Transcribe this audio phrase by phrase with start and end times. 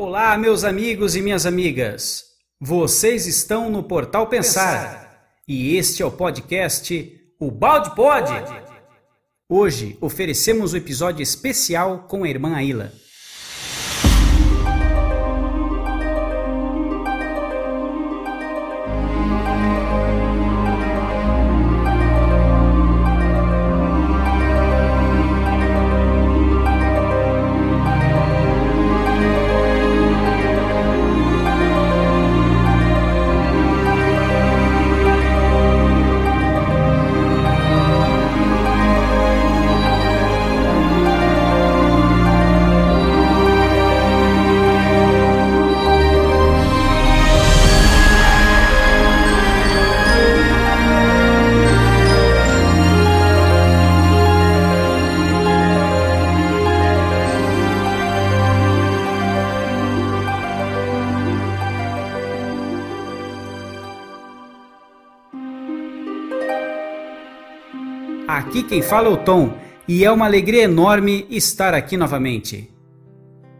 [0.00, 2.26] Olá, meus amigos e minhas amigas.
[2.60, 8.32] Vocês estão no Portal Pensar, e este é o podcast O Balde Pode.
[9.48, 12.92] Hoje oferecemos um episódio especial com a irmã Aila.
[68.68, 69.54] Quem fala é o Tom
[69.88, 72.70] e é uma alegria enorme estar aqui novamente.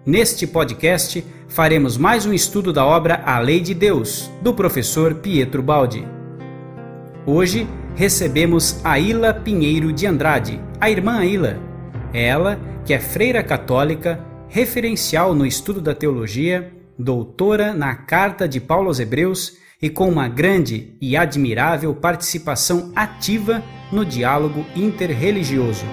[0.05, 5.63] Neste podcast faremos mais um estudo da obra A Lei de Deus, do professor Pietro
[5.63, 6.07] Baldi.
[7.25, 11.59] Hoje recebemos a Ila Pinheiro de Andrade, a irmã Ila.
[12.13, 18.89] Ela, que é freira católica, referencial no estudo da teologia, doutora na Carta de Paulo
[18.89, 25.85] aos Hebreus e com uma grande e admirável participação ativa no diálogo interreligioso.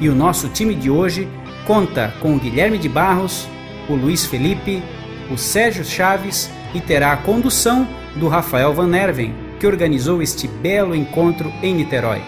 [0.00, 1.26] E o nosso time de hoje
[1.66, 3.48] conta com o Guilherme de Barros,
[3.88, 4.82] o Luiz Felipe,
[5.30, 10.94] o Sérgio Chaves e terá a condução do Rafael Van Nerven, que organizou este belo
[10.94, 12.22] encontro em Niterói.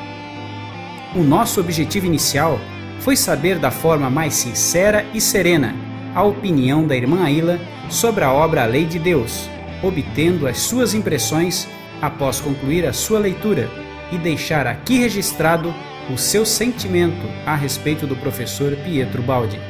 [1.14, 2.58] O nosso objetivo inicial
[3.00, 5.74] foi saber da forma mais sincera e serena
[6.14, 7.60] a opinião da irmã Aila
[7.90, 9.48] sobre a obra A Lei de Deus,
[9.82, 11.68] obtendo as suas impressões
[12.00, 13.68] após concluir a sua leitura
[14.10, 15.74] e deixar aqui registrado
[16.12, 19.60] o seu sentimento a respeito do professor Pietro Baldi.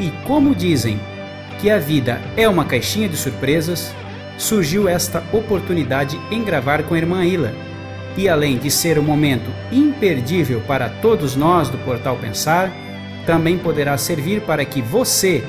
[0.00, 0.98] E como dizem
[1.60, 3.92] que a vida é uma caixinha de surpresas,
[4.38, 7.52] surgiu esta oportunidade em gravar com a irmã Ila.
[8.16, 12.72] E além de ser um momento imperdível para todos nós do Portal Pensar,
[13.26, 15.44] também poderá servir para que você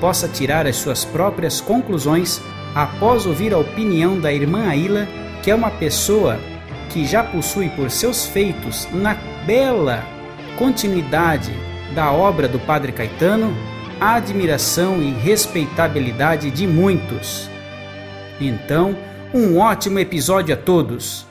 [0.00, 2.40] possa tirar as suas próprias conclusões
[2.74, 5.08] após ouvir a opinião da irmã Aila,
[5.42, 6.38] que é uma pessoa
[6.90, 9.16] que já possui por seus feitos na
[9.46, 10.04] bela
[10.56, 11.52] continuidade
[11.94, 13.54] da obra do Padre Caetano
[14.00, 17.48] a admiração e respeitabilidade de muitos.
[18.40, 18.96] Então,
[19.32, 21.26] um ótimo episódio a todos.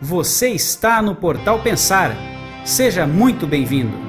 [0.00, 2.16] Você está no Portal Pensar.
[2.64, 4.08] Seja muito bem-vindo.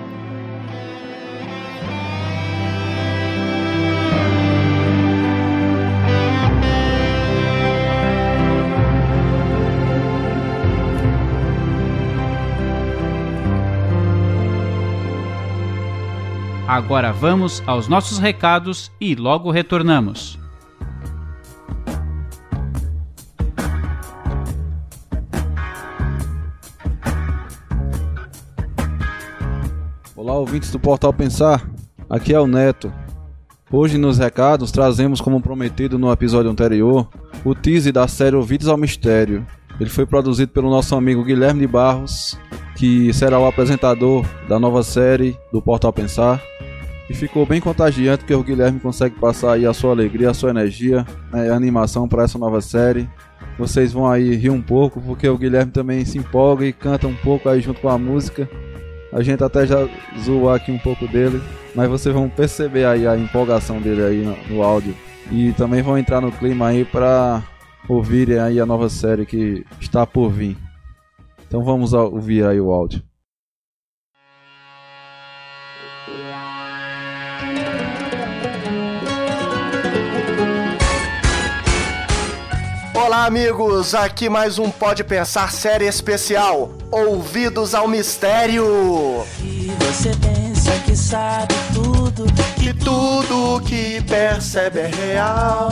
[16.68, 20.40] Agora vamos aos nossos recados e logo retornamos.
[30.30, 31.68] Olá, ouvintes do Portal Pensar.
[32.08, 32.94] Aqui é o Neto.
[33.72, 37.10] Hoje nos recados trazemos, como prometido no episódio anterior,
[37.44, 39.44] o teaser da série Ouvidos ao Mistério.
[39.80, 42.38] Ele foi produzido pelo nosso amigo Guilherme de Barros,
[42.76, 46.40] que será o apresentador da nova série do Portal Pensar.
[47.10, 50.52] E ficou bem contagiante porque o Guilherme consegue passar aí a sua alegria, a sua
[50.52, 53.10] energia, né, a animação para essa nova série.
[53.58, 57.16] Vocês vão aí rir um pouco porque o Guilherme também se empolga e canta um
[57.16, 58.48] pouco aí junto com a música.
[59.12, 59.88] A gente até já
[60.20, 61.42] zoou aqui um pouco dele,
[61.76, 64.96] mas vocês vão perceber aí a empolgação dele aí no, no áudio.
[65.32, 67.44] E também vão entrar no clima aí para
[67.88, 70.58] ouvirem aí a nova série que está por vir.
[71.48, 73.02] Então vamos ouvir aí o áudio.
[83.20, 83.94] Olá, amigos!
[83.94, 89.26] Aqui mais um Pode Pensar série especial: Ouvidos ao Mistério.
[89.44, 92.24] E você pensa que sabe tudo,
[92.56, 95.70] que tudo que percebe é real.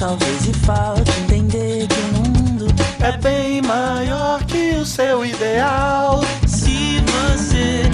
[0.00, 2.66] Talvez lhe falte entender que o mundo
[3.00, 6.22] é bem maior que o seu ideal.
[6.44, 7.84] Se você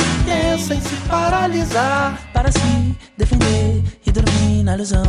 [0.61, 2.19] sem se paralisar.
[2.33, 5.03] Para se defender e dormir na ilusão.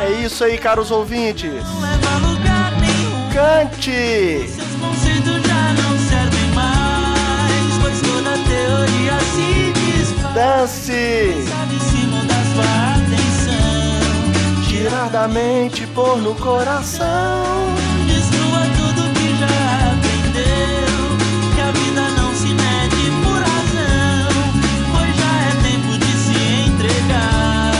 [0.00, 1.52] É isso aí, caros ouvintes.
[1.52, 2.91] não leva lugar nenhum.
[3.32, 4.46] Cante!
[4.46, 4.72] Seus
[5.46, 7.78] já não servem mais.
[7.80, 10.34] Pois toda teoria se desfaz.
[10.34, 11.48] Dance!
[11.48, 14.68] Sabe se mudar sua atenção.
[14.68, 17.74] Tirar da mente, pôr no coração.
[18.06, 19.56] Destrua tudo que já
[19.92, 21.16] aprendeu.
[21.54, 24.28] Que a vida não se mede por razão.
[24.92, 26.36] Pois já é tempo de se
[26.68, 27.72] entregar.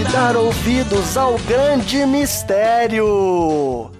[0.00, 3.90] E dar ouvidos ao grande mistério.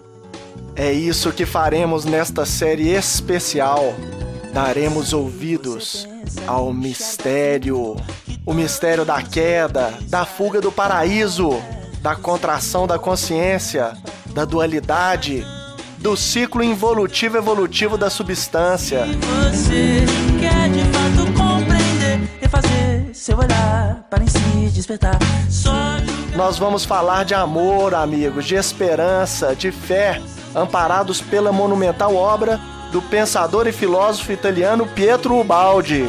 [0.77, 3.95] É isso que faremos nesta série especial.
[4.53, 6.09] Daremos ouvidos
[6.47, 7.97] ao mistério.
[8.47, 11.51] O mistério da queda, da fuga do paraíso,
[12.01, 13.93] da contração da consciência,
[14.35, 15.45] da dualidade,
[15.99, 19.05] do ciclo involutivo evolutivo da substância.
[19.05, 20.05] Você
[20.41, 25.19] quer de fato compreender e fazer seu olhar para em si despertar.
[26.35, 30.23] Nós vamos falar de amor, amigos, de esperança, de fé,
[30.55, 32.61] amparados pela monumental obra
[32.91, 36.05] do pensador e filósofo italiano Pietro Ubaldi.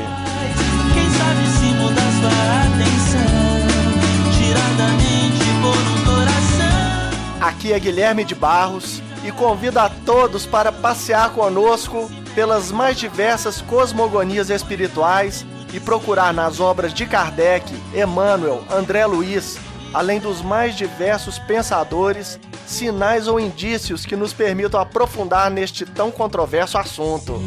[7.39, 13.61] Aqui é Guilherme de Barros e convido a todos para passear conosco pelas mais diversas
[13.61, 19.59] cosmogonias espirituais e procurar nas obras de Kardec, Emmanuel, André Luiz,
[19.93, 22.39] além dos mais diversos pensadores,
[22.71, 27.41] sinais ou indícios que nos permitam aprofundar neste tão controverso assunto.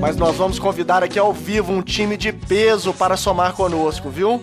[0.00, 4.42] Mas nós vamos convidar aqui ao vivo um time de peso para somar conosco, viu?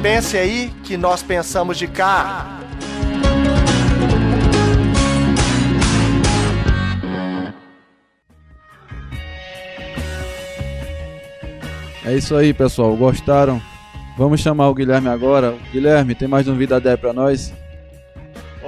[0.02, 2.60] Pense aí que nós pensamos de cá.
[12.04, 12.96] É isso aí, pessoal.
[12.98, 13.62] Gostaram?
[14.18, 15.56] Vamos chamar o Guilherme agora.
[15.72, 17.54] Guilherme, tem mais um Vida Dé pra nós?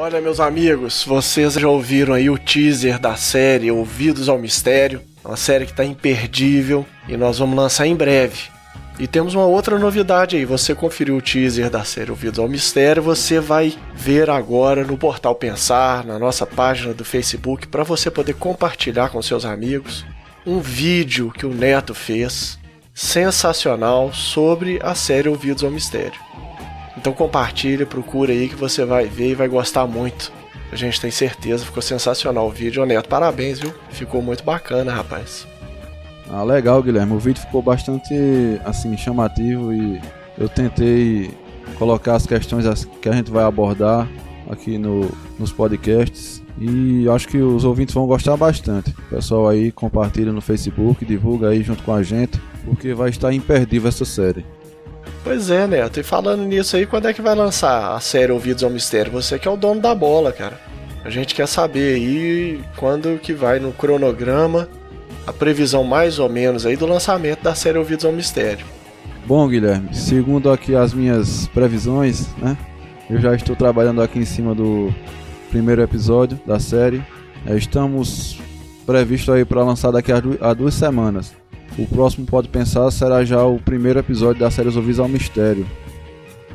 [0.04, 5.38] Olha, meus amigos, vocês já ouviram aí o teaser da série Ouvidos ao Mistério, uma
[5.38, 8.50] série que está imperdível e nós vamos lançar em breve.
[9.00, 13.02] E temos uma outra novidade aí, você conferiu o teaser da série Ouvidos ao Mistério,
[13.02, 18.34] você vai ver agora no Portal Pensar, na nossa página do Facebook, para você poder
[18.34, 20.06] compartilhar com seus amigos
[20.46, 22.60] um vídeo que o Neto fez,
[22.94, 26.20] sensacional, sobre a série Ouvidos ao Mistério.
[27.04, 30.32] Então compartilha, procura aí que você vai ver e vai gostar muito.
[30.72, 33.10] A gente tem certeza, ficou sensacional o vídeo, Neto.
[33.10, 33.74] Parabéns, viu?
[33.90, 35.46] Ficou muito bacana, rapaz.
[36.30, 37.12] Ah, legal, Guilherme.
[37.12, 38.14] O vídeo ficou bastante
[38.64, 40.02] assim chamativo e
[40.38, 41.30] eu tentei
[41.78, 44.08] colocar as questões que a gente vai abordar
[44.50, 48.92] aqui no, nos podcasts e acho que os ouvintes vão gostar bastante.
[48.92, 53.34] O pessoal aí compartilha no Facebook, divulga aí junto com a gente, porque vai estar
[53.34, 54.46] imperdível essa série.
[55.24, 56.00] Pois é, Neto.
[56.00, 59.12] E falando nisso aí, quando é que vai lançar a série Ouvidos ao Mistério?
[59.14, 60.60] Você que é o dono da bola, cara.
[61.06, 64.68] A gente quer saber aí quando que vai no cronograma
[65.26, 68.66] a previsão mais ou menos aí do lançamento da série Ouvidos ao Mistério.
[69.26, 72.58] Bom, Guilherme, segundo aqui as minhas previsões, né?
[73.10, 74.94] Eu já estou trabalhando aqui em cima do
[75.50, 77.02] primeiro episódio da série.
[77.46, 78.40] É, estamos
[78.86, 81.34] previsto aí para lançar daqui a duas semanas.
[81.78, 85.66] O próximo Pode Pensar será já o primeiro episódio da série Os ao Mistério.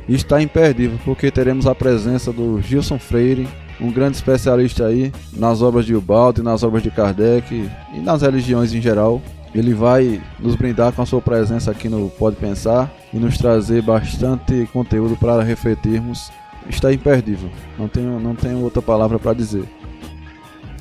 [0.07, 3.47] E está imperdível, porque teremos a presença do Gilson Freire,
[3.81, 8.73] um grande especialista aí nas obras de Ubaldo, nas obras de Kardec e nas religiões
[8.73, 9.21] em geral.
[9.53, 13.81] Ele vai nos brindar com a sua presença aqui no Pode Pensar e nos trazer
[13.81, 16.31] bastante conteúdo para refletirmos.
[16.69, 19.65] Está imperdível, não tenho, não tenho outra palavra para dizer.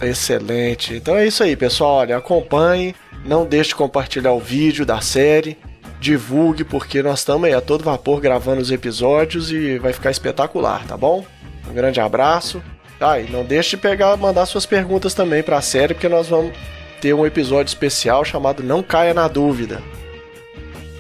[0.01, 0.95] Excelente.
[0.95, 1.97] Então é isso aí, pessoal.
[1.97, 5.57] Olha, acompanhe, não deixe de compartilhar o vídeo da série,
[6.01, 10.87] divulgue, porque nós estamos aí a todo vapor gravando os episódios e vai ficar espetacular,
[10.87, 11.25] tá bom?
[11.69, 12.63] Um grande abraço.
[13.01, 16.29] Ah, e não deixe de pegar, mandar suas perguntas também para a série, porque nós
[16.29, 16.53] vamos
[17.01, 19.81] ter um episódio especial chamado Não Caia na Dúvida.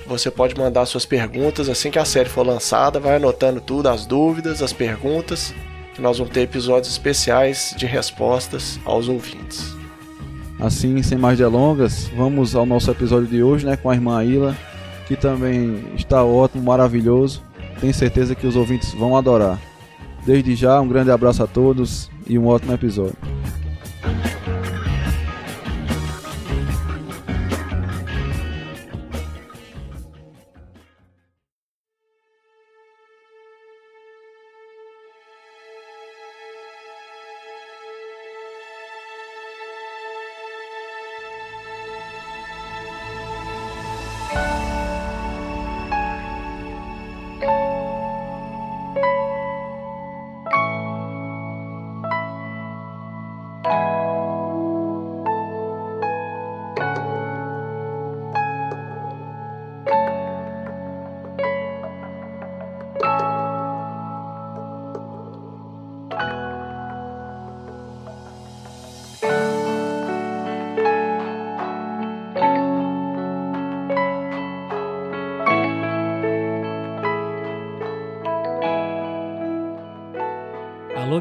[0.06, 4.06] Você pode mandar suas perguntas assim que a série for lançada, vai anotando tudo, as
[4.06, 5.52] dúvidas, as perguntas,
[5.94, 9.77] que nós vamos ter episódios especiais de respostas aos ouvintes.
[10.60, 14.56] Assim, sem mais delongas, vamos ao nosso episódio de hoje, né, com a irmã Ila,
[15.06, 17.42] que também está ótimo, maravilhoso.
[17.80, 19.58] Tenho certeza que os ouvintes vão adorar.
[20.26, 23.37] Desde já, um grande abraço a todos e um ótimo episódio.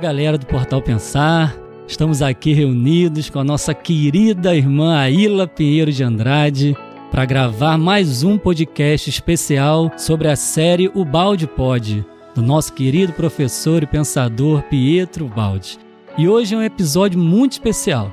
[0.07, 1.53] Galera do Portal Pensar.
[1.85, 6.77] Estamos aqui reunidos com a nossa querida irmã Aila Pinheiro de Andrade
[7.11, 13.11] para gravar mais um podcast especial sobre a série O Balde Pode, do nosso querido
[13.11, 15.77] professor e pensador Pietro Balde.
[16.17, 18.09] E hoje é um episódio muito especial,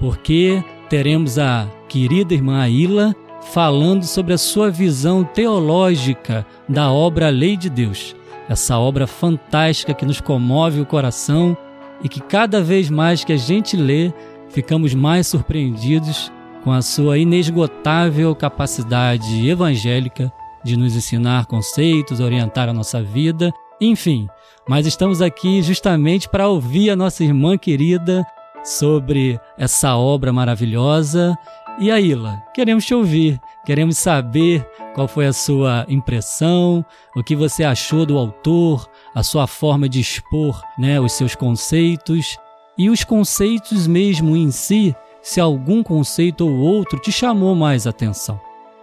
[0.00, 3.14] porque teremos a querida irmã Aila
[3.52, 8.17] falando sobre a sua visão teológica da obra Lei de Deus
[8.48, 11.56] essa obra fantástica que nos comove o coração
[12.02, 14.12] e que cada vez mais que a gente lê,
[14.48, 16.32] ficamos mais surpreendidos
[16.64, 20.32] com a sua inesgotável capacidade evangélica
[20.64, 24.28] de nos ensinar conceitos, orientar a nossa vida, enfim.
[24.68, 28.26] Mas estamos aqui justamente para ouvir a nossa irmã querida
[28.64, 31.36] sobre essa obra maravilhosa.
[31.78, 36.84] E aí, Ila, queremos te ouvir, queremos saber qual foi a sua impressão,
[37.16, 42.36] o que você achou do autor, a sua forma de expor né, os seus conceitos
[42.76, 48.40] e os conceitos mesmo em si, se algum conceito ou outro te chamou mais atenção.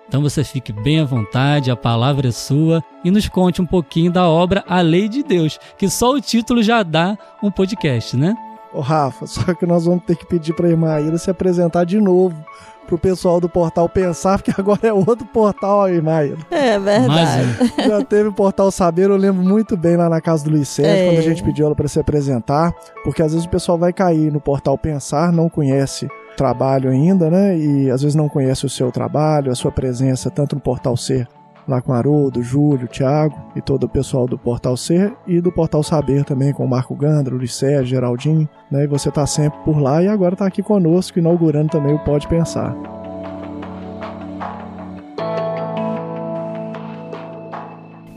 [0.07, 4.11] Então você fique bem à vontade, a palavra é sua e nos conte um pouquinho
[4.11, 8.35] da obra A Lei de Deus, que só o título já dá um podcast, né?
[8.75, 11.85] Ô Rafa, só que nós vamos ter que pedir para a irmã Aida se apresentar
[11.85, 12.35] de novo
[12.85, 16.37] pro pessoal do portal pensar, porque agora é outro portal aí, Maia.
[16.51, 17.73] É verdade.
[17.87, 20.93] Já teve o portal Saber, eu lembro muito bem lá na casa do Luiz Sérgio,
[20.93, 21.05] É.
[21.07, 22.71] quando a gente pediu ela para se apresentar,
[23.03, 27.57] porque às vezes o pessoal vai cair no portal Pensar, não conhece trabalho ainda, né?
[27.57, 31.27] E às vezes não conhece o seu trabalho, a sua presença, tanto no portal Ser
[31.67, 35.83] lá com Haroldo, Júlio, Thiago e todo o pessoal do Portal Ser e do Portal
[35.83, 38.83] Saber também com Marco Gandra, o Luiz Geraldinho, né?
[38.83, 42.27] E você tá sempre por lá e agora tá aqui conosco inaugurando também o Pode
[42.27, 42.75] Pensar.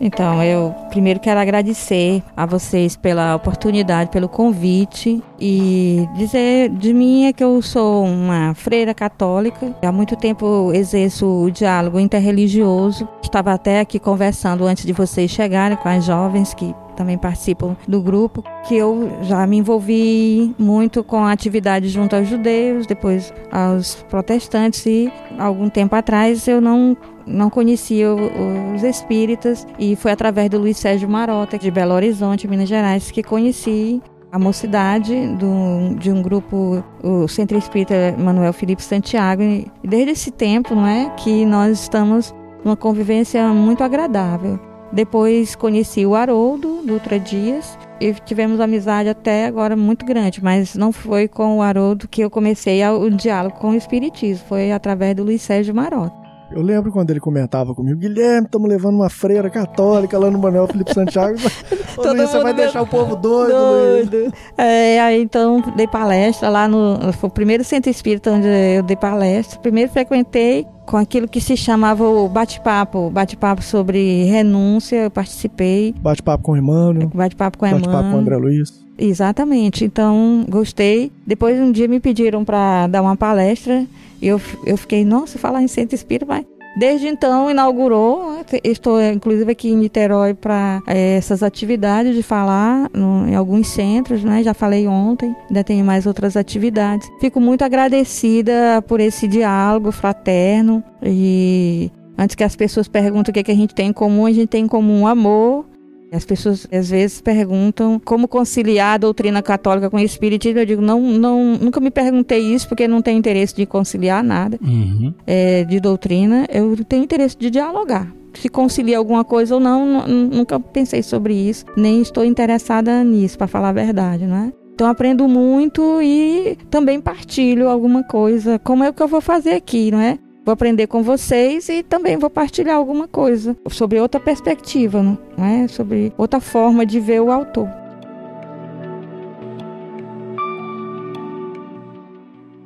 [0.00, 7.26] Então, eu primeiro quero agradecer a vocês pela oportunidade, pelo convite e dizer de mim
[7.26, 9.74] é que eu sou uma freira católica.
[9.82, 13.08] Há muito tempo exerço o diálogo interreligioso.
[13.22, 18.02] Estava até aqui conversando antes de vocês chegarem com as jovens que também participam do
[18.02, 23.94] grupo, que eu já me envolvi muito com a atividade junto aos judeus, depois aos
[24.10, 26.96] protestantes e algum tempo atrás eu não
[27.28, 32.68] não conhecia os espíritas e foi através do Luiz Sérgio Marota de Belo Horizonte, Minas
[32.68, 39.42] Gerais, que conheci a mocidade do, de um grupo, o Centro Espírita Manuel Felipe Santiago,
[39.42, 44.58] e desde esse tempo, não é, que nós estamos numa convivência muito agradável.
[44.90, 50.92] Depois conheci o Haroldo Dutra Dias e tivemos amizade até agora muito grande, mas não
[50.92, 55.24] foi com o Haroldo que eu comecei o diálogo com o Espiritismo, foi através do
[55.24, 56.27] Luiz Sérgio Marota.
[56.50, 60.66] Eu lembro quando ele comentava comigo, Guilherme, estamos levando uma freira católica lá no Manuel
[60.66, 61.36] Felipe Santiago.
[61.94, 64.08] Todo Luiz, você vai deixar o povo doido, Luiz.
[64.08, 64.32] Doido.
[64.56, 67.12] É, aí então dei palestra lá no.
[67.14, 69.58] Foi o primeiro centro espírita onde eu dei palestra.
[69.60, 73.10] Primeiro frequentei com aquilo que se chamava o bate-papo.
[73.10, 75.94] Bate-papo sobre renúncia, eu participei.
[76.00, 78.18] Bate-papo com o Emmanuel, Bate-papo com a bate-papo com o.
[78.18, 78.87] André Luiz.
[78.98, 79.84] Exatamente.
[79.84, 81.12] Então, gostei.
[81.26, 83.86] Depois, um dia me pediram para dar uma palestra.
[84.20, 86.44] E eu, eu fiquei, nossa, falar em centro espírita, vai.
[86.76, 88.38] Desde então, inaugurou.
[88.62, 94.42] Estou, inclusive, aqui em Niterói para essas atividades de falar no- em alguns centros, né?
[94.42, 97.08] Já falei ontem, ainda tenho mais outras atividades.
[97.20, 100.82] Fico muito agradecida por esse diálogo fraterno.
[101.02, 104.26] E antes que as pessoas perguntem o que, é que a gente tem em comum,
[104.26, 105.64] a gente tem em comum amor,
[106.12, 110.58] as pessoas às vezes perguntam como conciliar a doutrina católica com o espiritismo.
[110.60, 114.58] Eu digo, não, não, nunca me perguntei isso porque não tenho interesse de conciliar nada
[114.62, 115.12] Uhum.
[115.26, 116.46] é, de doutrina.
[116.52, 118.12] Eu tenho interesse de dialogar.
[118.34, 123.36] Se concilia alguma coisa ou não, nu- nunca pensei sobre isso, nem estou interessada nisso,
[123.36, 124.52] para falar a verdade, não é?
[124.74, 129.54] Então aprendo muito e também partilho alguma coisa, como é o que eu vou fazer
[129.54, 130.18] aqui, não é?
[130.48, 135.68] Vou aprender com vocês e também vou partilhar alguma coisa sobre outra perspectiva, não é?
[135.68, 137.68] Sobre outra forma de ver o autor.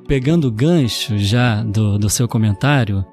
[0.07, 3.05] Pegando o gancho já do, do seu comentário,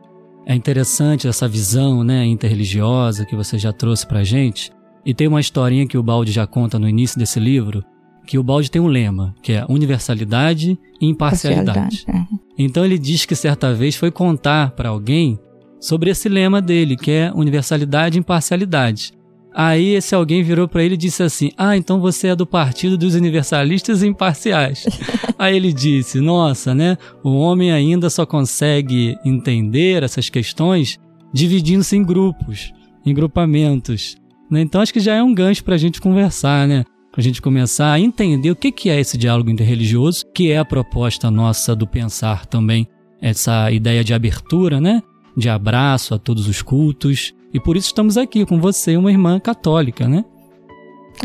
[0.46, 4.72] é interessante essa visão né, interreligiosa que você já trouxe pra gente.
[5.04, 7.84] E tem uma historinha que o Balde já conta no início desse livro,
[8.30, 12.06] que o Balde tem um lema, que é universalidade e imparcialidade.
[12.06, 12.64] Parcialidade, é.
[12.64, 15.40] Então ele diz que certa vez foi contar para alguém
[15.82, 19.14] sobre esse lema dele, que é universalidade e imparcialidade.
[19.52, 23.00] Aí esse alguém virou para ele e disse assim: "Ah, então você é do partido
[23.00, 24.86] dos universalistas e imparciais".
[25.40, 27.00] Aí ele disse: "Nossa, né?
[27.24, 31.00] O homem ainda só consegue entender essas questões
[31.34, 32.72] dividindo-se em grupos,
[33.04, 34.18] em grupamentos.
[34.52, 34.62] Né?
[34.62, 36.86] Então acho que já é um gancho para a gente conversar, né?
[37.12, 40.60] Para a gente começar a entender o que que é esse diálogo interreligioso, que é
[40.60, 42.88] a proposta nossa do pensar também,
[43.22, 45.02] essa ideia de abertura, né?
[45.36, 47.34] De abraço a todos os cultos.
[47.54, 50.24] E por isso estamos aqui com você, uma irmã católica, né?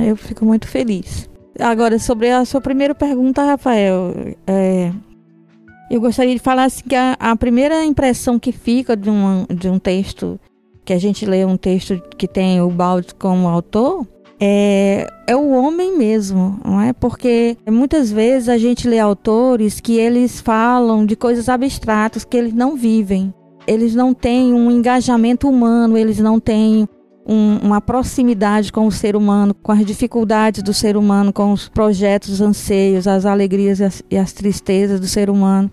[0.01, 1.29] Eu fico muito feliz.
[1.61, 4.13] Agora, sobre a sua primeira pergunta, Rafael,
[4.47, 4.91] é,
[5.91, 9.69] eu gostaria de falar assim que a, a primeira impressão que fica de, uma, de
[9.69, 10.41] um texto,
[10.85, 14.07] que a gente lê um texto que tem o Balde como autor,
[14.47, 16.93] é, é o homem mesmo, não é?
[16.93, 22.53] Porque muitas vezes a gente lê autores que eles falam de coisas abstratas que eles
[22.53, 23.33] não vivem.
[23.67, 26.87] Eles não têm um engajamento humano, eles não têm
[27.27, 31.67] um- uma proximidade com o ser humano, com as dificuldades do ser humano, com os
[31.67, 35.71] projetos, os anseios, as alegrias e as, e as tristezas do ser humano.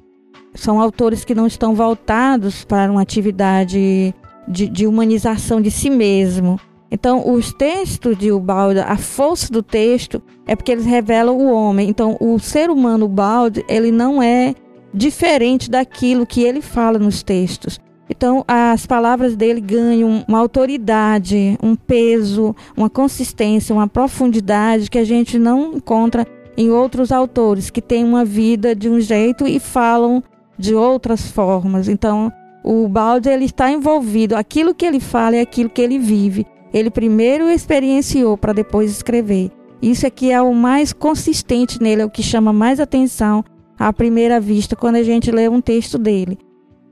[0.55, 4.15] São autores que não estão voltados para uma atividade
[4.47, 6.57] de, de humanização de si mesmo.
[6.91, 11.89] Então, os textos de Ubaldi, a força do texto é porque eles revelam o homem.
[11.89, 14.53] Então, o ser humano Ubaldi, ele não é
[14.93, 17.79] diferente daquilo que ele fala nos textos.
[18.09, 25.05] Então, as palavras dele ganham uma autoridade, um peso, uma consistência, uma profundidade que a
[25.05, 26.27] gente não encontra
[26.57, 30.21] em outros autores que têm uma vida de um jeito e falam
[30.57, 31.87] de outras formas.
[31.87, 32.29] Então,
[32.65, 36.45] o Balde ele está envolvido, aquilo que ele fala é aquilo que ele vive.
[36.73, 39.51] Ele primeiro experienciou para depois escrever.
[39.81, 43.43] Isso aqui é o mais consistente nele, é o que chama mais atenção
[43.77, 46.37] à primeira vista quando a gente lê um texto dele.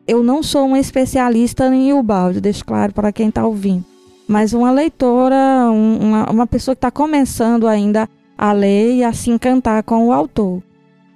[0.07, 3.85] Eu não sou uma especialista em Ubaldi, deixo claro para quem está ouvindo,
[4.27, 9.13] mas uma leitora, um- uma, uma pessoa que está começando ainda a ler e a
[9.13, 10.63] se encantar com o autor.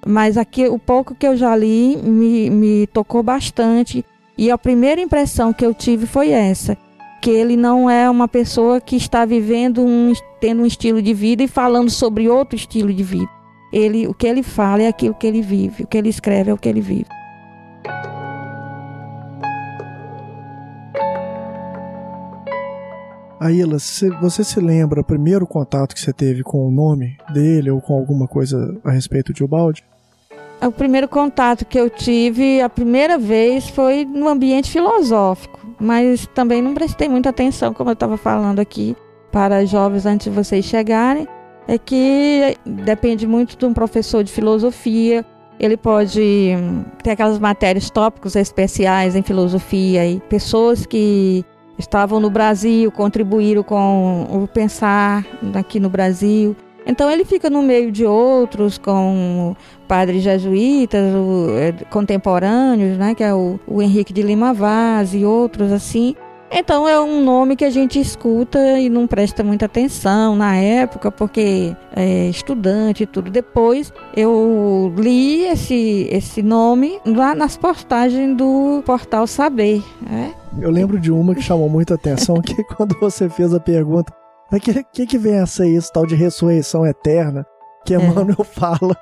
[0.05, 4.05] Mas aqui, o pouco que eu já li me, me tocou bastante
[4.37, 6.77] e a primeira impressão que eu tive foi essa,
[7.23, 11.41] que ele não é uma pessoa que está vivendo um, tendo um estilo de vida
[11.41, 13.31] e falando sobre outro estilo de vida.
[13.71, 16.53] Ele, o que ele fala é aquilo que ele vive, o que ele escreve é
[16.53, 17.05] o que ele vive.
[23.39, 23.77] Aila,
[24.21, 27.93] você se lembra o primeiro contato que você teve com o nome dele ou com
[27.93, 29.81] alguma coisa a respeito de Ubaldi?
[30.61, 36.61] O primeiro contato que eu tive, a primeira vez, foi no ambiente filosófico, mas também
[36.61, 38.95] não prestei muita atenção, como eu estava falando aqui,
[39.31, 41.27] para jovens antes de vocês chegarem.
[41.67, 45.25] É que depende muito de um professor de filosofia.
[45.59, 51.45] Ele pode hum, ter aquelas matérias tópicos especiais em filosofia e pessoas que
[51.77, 56.55] estavam no Brasil contribuíram com o pensar aqui no Brasil.
[56.85, 59.55] Então ele fica no meio de outros, com
[59.87, 65.25] padres jesuítas, o, é, contemporâneos, né, que é o, o Henrique de Lima Vaz e
[65.25, 66.15] outros assim.
[66.55, 71.11] Então é um nome que a gente escuta e não presta muita atenção na época,
[71.11, 73.31] porque é estudante e tudo.
[73.31, 79.81] Depois eu li esse, esse nome lá nas postagens do portal Saber.
[79.99, 80.31] Né?
[80.59, 84.13] Eu lembro de uma que chamou muita atenção, que quando você fez a pergunta,
[84.53, 87.43] mas que, que, que vem a ser isso, tal de ressurreição eterna,
[87.83, 88.95] que Emmanuel fala.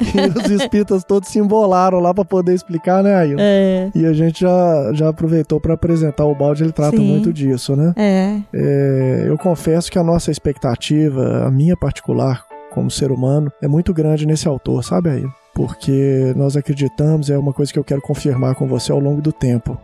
[0.00, 3.42] e os espíritas todos se embolaram lá para poder explicar, né, Ailton?
[3.42, 3.90] É.
[3.94, 7.06] E a gente já, já aproveitou para apresentar o balde, ele trata Sim.
[7.06, 7.92] muito disso, né?
[7.96, 8.40] É.
[8.54, 13.92] É, eu confesso que a nossa expectativa, a minha particular, como ser humano, é muito
[13.92, 15.24] grande nesse autor, sabe aí?
[15.54, 19.32] Porque nós acreditamos, é uma coisa que eu quero confirmar com você ao longo do
[19.32, 19.78] tempo.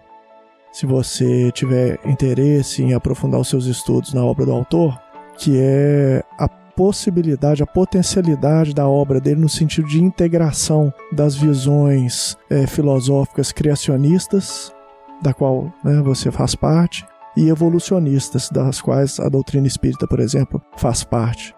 [0.72, 4.98] Se você tiver interesse em aprofundar os seus estudos na obra do autor,
[5.40, 12.36] que é a possibilidade, a potencialidade da obra dele no sentido de integração das visões
[12.50, 14.70] é, filosóficas criacionistas,
[15.22, 20.60] da qual né, você faz parte, e evolucionistas, das quais a doutrina espírita, por exemplo,
[20.76, 21.54] faz parte.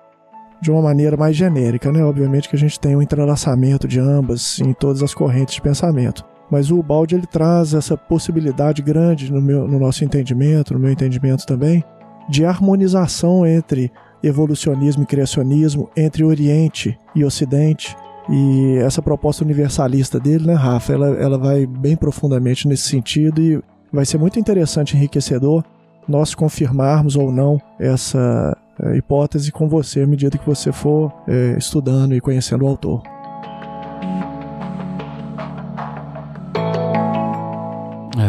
[0.61, 2.05] De uma maneira mais genérica, né?
[2.05, 6.25] Obviamente que a gente tem um entrelaçamento de ambas em todas as correntes de pensamento.
[6.49, 10.93] Mas o balde ele traz essa possibilidade grande no, meu, no nosso entendimento, no meu
[10.93, 11.83] entendimento também,
[12.29, 13.91] de harmonização entre
[14.23, 17.97] evolucionismo e criacionismo, entre Oriente e Ocidente.
[18.31, 23.61] E essa proposta universalista dele, né, Rafa, ela, ela vai bem profundamente nesse sentido e
[23.93, 25.65] vai ser muito interessante enriquecedor
[26.09, 31.57] nós confirmarmos ou não essa é, hipótese com você à medida que você for é,
[31.59, 33.03] estudando e conhecendo o autor.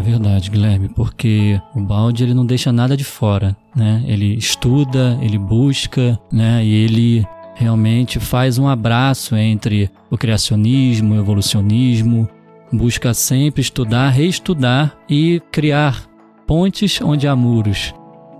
[0.03, 4.03] Verdade, Guilherme, porque o balde ele não deixa nada de fora, né?
[4.05, 6.63] Ele estuda, ele busca, né?
[6.63, 12.27] E ele realmente faz um abraço entre o criacionismo, o evolucionismo,
[12.71, 16.03] busca sempre estudar, reestudar e criar
[16.45, 17.93] pontes onde há muros.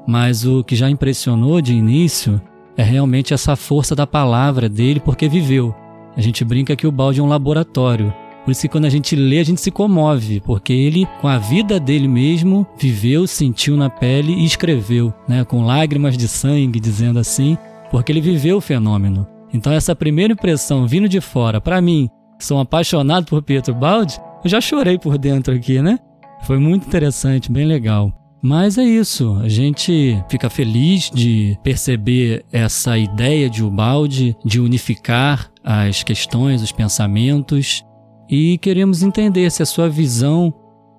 [0.07, 2.41] Mas o que já impressionou de início
[2.75, 5.73] é realmente essa força da palavra dele, porque viveu.
[6.15, 8.13] A gente brinca que o balde é um laboratório.
[8.43, 11.37] Por isso que quando a gente lê, a gente se comove, porque ele, com a
[11.37, 17.19] vida dele mesmo, viveu, sentiu na pele e escreveu, né, com lágrimas de sangue, dizendo
[17.19, 17.57] assim,
[17.89, 19.25] porque ele viveu o fenômeno.
[19.53, 23.73] Então essa primeira impressão vindo de fora, para mim, que sou um apaixonado por Pietro
[23.73, 25.97] Baldi, eu já chorei por dentro aqui, né?
[26.41, 28.11] Foi muito interessante, bem legal.
[28.41, 35.49] Mas é isso, a gente fica feliz de perceber essa ideia de Ubaldi de unificar
[35.63, 37.85] as questões, os pensamentos
[38.29, 40.53] e queremos entender se a sua visão,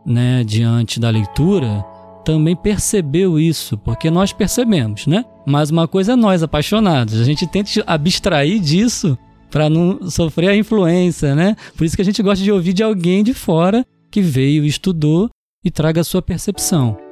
[0.05, 1.85] né, diante da leitura
[2.25, 5.25] também percebeu isso, porque nós percebemos, né?
[5.47, 9.19] Mas uma coisa é nós apaixonados, a gente tenta abstrair disso
[9.51, 11.55] para não sofrer a influência, né?
[11.77, 15.29] Por isso que a gente gosta de ouvir de alguém de fora que veio, estudou
[15.65, 17.04] e traga a sua percepção.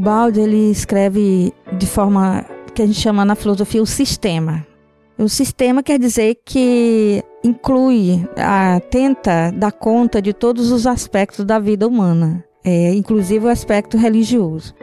[0.00, 4.66] Balde ele escreve de forma que a gente chama na filosofia o sistema.
[5.18, 11.58] O sistema quer dizer que inclui, a, tenta dar conta de todos os aspectos da
[11.58, 14.74] vida humana, é, inclusive o aspecto religioso.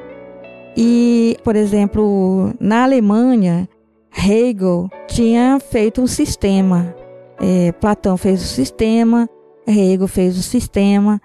[0.77, 3.67] E, por exemplo, na Alemanha,
[4.15, 6.95] Hegel tinha feito um sistema.
[7.41, 9.27] É, Platão fez o sistema,
[9.67, 11.19] Hegel fez o sistema.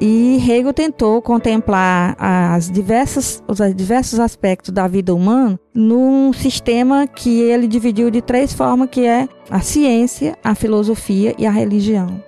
[0.00, 7.40] E Hegel tentou contemplar as diversas, os diversos aspectos da vida humana num sistema que
[7.40, 12.22] ele dividiu de três formas, que é a ciência, a filosofia e a religião.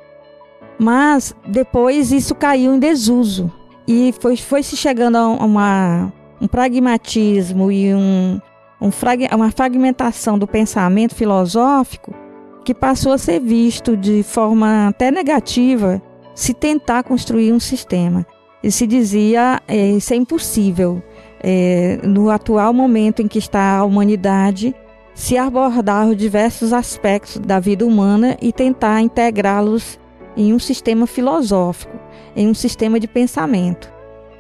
[0.79, 3.51] Mas depois isso caiu em desuso
[3.87, 8.41] e foi, foi se chegando a uma, um pragmatismo e um,
[8.81, 12.15] um frag, uma fragmentação do pensamento filosófico
[12.65, 16.03] que passou a ser visto de forma até negativa
[16.35, 18.27] se tentar construir um sistema.
[18.63, 21.03] E se dizia é, isso é impossível.
[21.43, 24.75] É, no atual momento em que está a humanidade,
[25.15, 29.99] se abordar os diversos aspectos da vida humana e tentar integrá-los
[30.37, 31.97] em um sistema filosófico,
[32.35, 33.93] em um sistema de pensamento.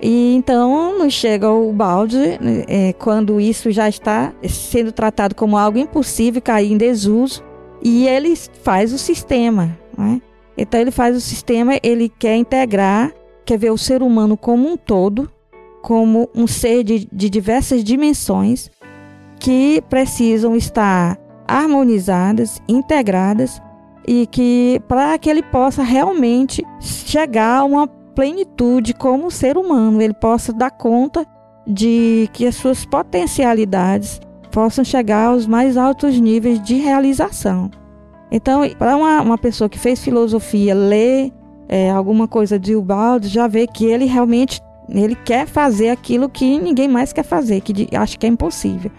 [0.02, 2.18] E então nos chega o balde,
[2.66, 7.42] é, quando isso já está sendo tratado como algo impossível, cair em desuso,
[7.82, 9.78] e ele faz o sistema.
[9.96, 10.20] Né?
[10.56, 13.12] Então ele faz o sistema, ele quer integrar,
[13.44, 15.30] quer ver o ser humano como um todo,
[15.82, 18.70] como um ser de, de diversas dimensões
[19.38, 23.60] que precisam estar harmonizadas, integradas
[24.06, 30.14] e que para que ele possa realmente chegar a uma plenitude como ser humano, ele
[30.14, 31.26] possa dar conta
[31.66, 37.70] de que as suas potencialidades possam chegar aos mais altos níveis de realização.
[38.34, 41.32] Então, para uma, uma pessoa que fez filosofia ler
[41.68, 46.58] é, alguma coisa de Ubaldo, já vê que ele realmente ele quer fazer aquilo que
[46.58, 48.90] ninguém mais quer fazer, que acha que é impossível.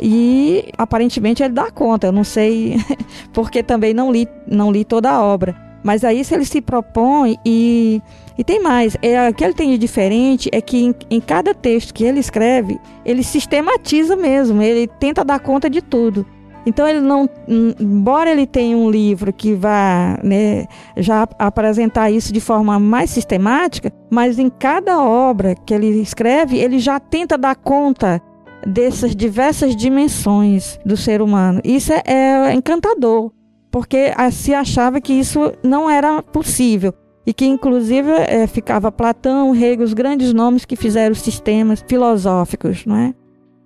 [0.00, 2.78] E aparentemente ele dá conta, eu não sei,
[3.34, 5.54] porque também não li, não li toda a obra.
[5.84, 8.00] Mas aí se ele se propõe e
[8.38, 11.52] e tem mais, é, o que ele tem de diferente é que em, em, cada
[11.52, 16.24] texto que ele escreve, ele sistematiza mesmo, ele tenta dar conta de tudo.
[16.66, 22.40] Então ele não, embora ele tenha um livro que vá né, já apresentar isso de
[22.40, 28.20] forma mais sistemática, mas em cada obra que ele escreve, ele já tenta dar conta
[28.66, 31.60] dessas diversas dimensões do ser humano.
[31.64, 33.32] Isso é, é encantador,
[33.70, 36.92] porque se achava que isso não era possível
[37.26, 42.96] e que inclusive é, ficava Platão, Hegel, os grandes nomes que fizeram sistemas filosóficos, não
[42.96, 43.14] é?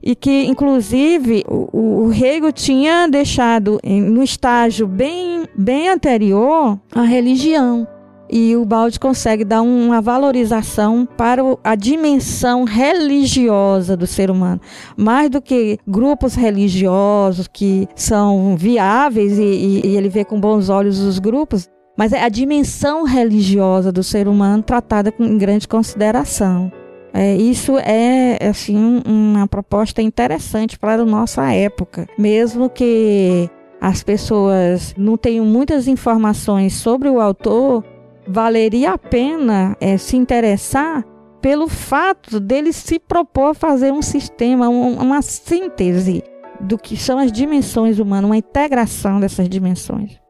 [0.06, 7.02] E que inclusive o, o Hegel tinha deixado em, no estágio bem, bem anterior a
[7.02, 7.88] religião.
[8.28, 14.60] E o Balde consegue dar uma valorização para a dimensão religiosa do ser humano.
[14.94, 20.68] Mais do que grupos religiosos que são viáveis e, e, e ele vê com bons
[20.68, 26.70] olhos os grupos, mas é a dimensão religiosa do ser humano tratada com grande consideração.
[27.16, 33.48] É, isso é assim uma proposta interessante para a nossa época, mesmo que
[33.80, 37.84] as pessoas não tenham muitas informações sobre o autor,
[38.26, 41.04] valeria a pena é, se interessar
[41.40, 46.24] pelo fato dele se propor a fazer um sistema, um, uma síntese
[46.60, 50.23] do que são as dimensões humanas, uma integração dessas dimensões.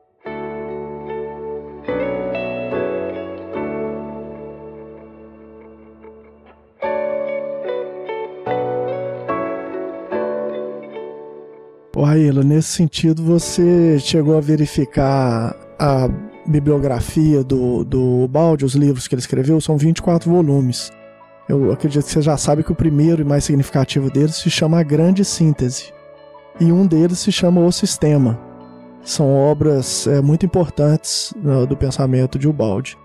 [11.94, 16.08] O Raíla, nesse sentido, você chegou a verificar a
[16.44, 20.90] bibliografia do, do Balde, os livros que ele escreveu, são 24 volumes.
[21.48, 24.80] Eu acredito que você já sabe que o primeiro e mais significativo deles se chama
[24.80, 25.92] A Grande Síntese.
[26.58, 28.40] E um deles se chama O Sistema.
[29.04, 32.96] São obras é, muito importantes uh, do pensamento de Ubaldi.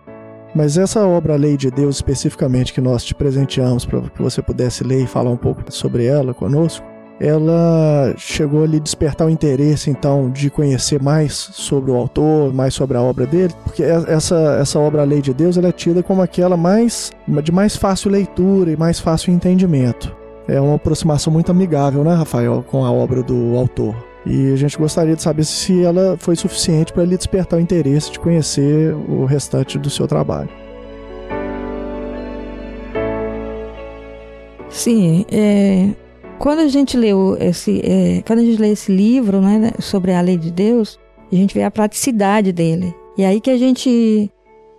[0.55, 4.83] Mas essa obra, Lei de Deus, especificamente, que nós te presenteamos para que você pudesse
[4.83, 6.88] ler e falar um pouco sobre ela conosco,
[7.19, 12.73] ela chegou a lhe despertar o interesse, então, de conhecer mais sobre o autor, mais
[12.73, 16.01] sobre a obra dele, porque essa, essa obra A Lei de Deus ela é tida
[16.01, 17.11] como aquela mais
[17.43, 20.15] de mais fácil leitura e mais fácil entendimento.
[20.47, 23.95] É uma aproximação muito amigável, né, Rafael, com a obra do autor.
[24.25, 28.11] E a gente gostaria de saber se ela foi suficiente para lhe despertar o interesse
[28.11, 30.49] de conhecer o restante do seu trabalho.
[34.69, 35.89] Sim, é,
[36.39, 40.21] quando a gente leu esse, é, quando a gente lê esse livro, né, sobre a
[40.21, 40.97] lei de Deus,
[41.31, 42.95] a gente vê a praticidade dele.
[43.17, 44.31] E aí que a gente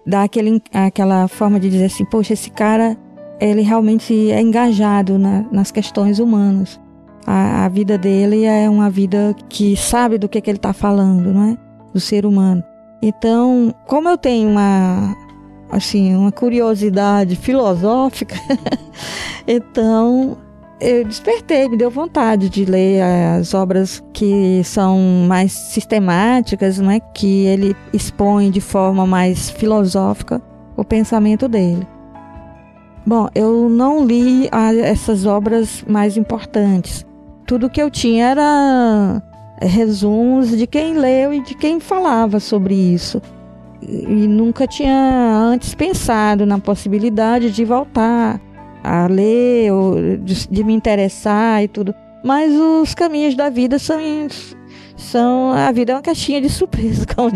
[0.07, 2.97] dá aquele, aquela forma de dizer assim, poxa, esse cara,
[3.39, 6.81] ele realmente é engajado na, nas questões humanas.
[7.27, 11.31] A, a, vida dele é uma vida que sabe do que, que ele está falando,
[11.33, 11.59] não é?
[11.93, 12.65] Do ser humano.
[13.03, 15.15] Então, como eu tenho uma,
[15.71, 18.37] assim, uma curiosidade filosófica,
[19.47, 20.39] então
[20.81, 27.45] eu despertei, me deu vontade de ler as obras que são mais sistemáticas, né, que
[27.47, 30.41] ele expõe de forma mais filosófica
[30.77, 31.87] o pensamento dele.
[33.07, 34.49] Bom, eu não li
[34.83, 37.05] essas obras mais importantes.
[37.47, 39.23] Tudo que eu tinha era
[39.61, 43.21] resumos de quem leu e de quem falava sobre isso.
[43.83, 48.41] E nunca tinha antes pensado na possibilidade de voltar
[48.83, 51.95] a ler, ou de, de, me interessar e tudo.
[52.25, 53.99] Mas os caminhos da vida são,
[54.97, 55.53] são.
[55.53, 57.31] A vida é uma caixinha de surpresa, como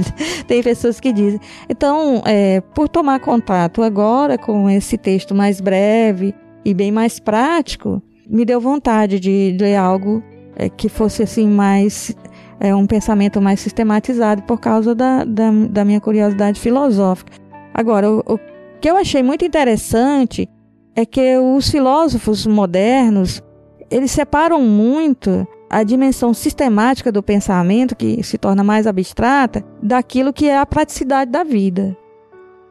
[0.46, 1.40] tem pessoas que dizem.
[1.68, 8.02] Então, é, por tomar contato agora com esse texto mais breve e bem mais prático,
[8.28, 10.22] me deu vontade de ler algo
[10.57, 12.14] é, que fosse assim mais.
[12.61, 17.33] É, um pensamento mais sistematizado por causa da, da, da minha curiosidade filosófica.
[17.74, 18.38] Agora, o, o
[18.80, 20.48] que eu achei muito interessante
[20.94, 23.42] é que os filósofos modernos,
[23.90, 30.48] eles separam muito a dimensão sistemática do pensamento, que se torna mais abstrata, daquilo que
[30.48, 31.96] é a praticidade da vida.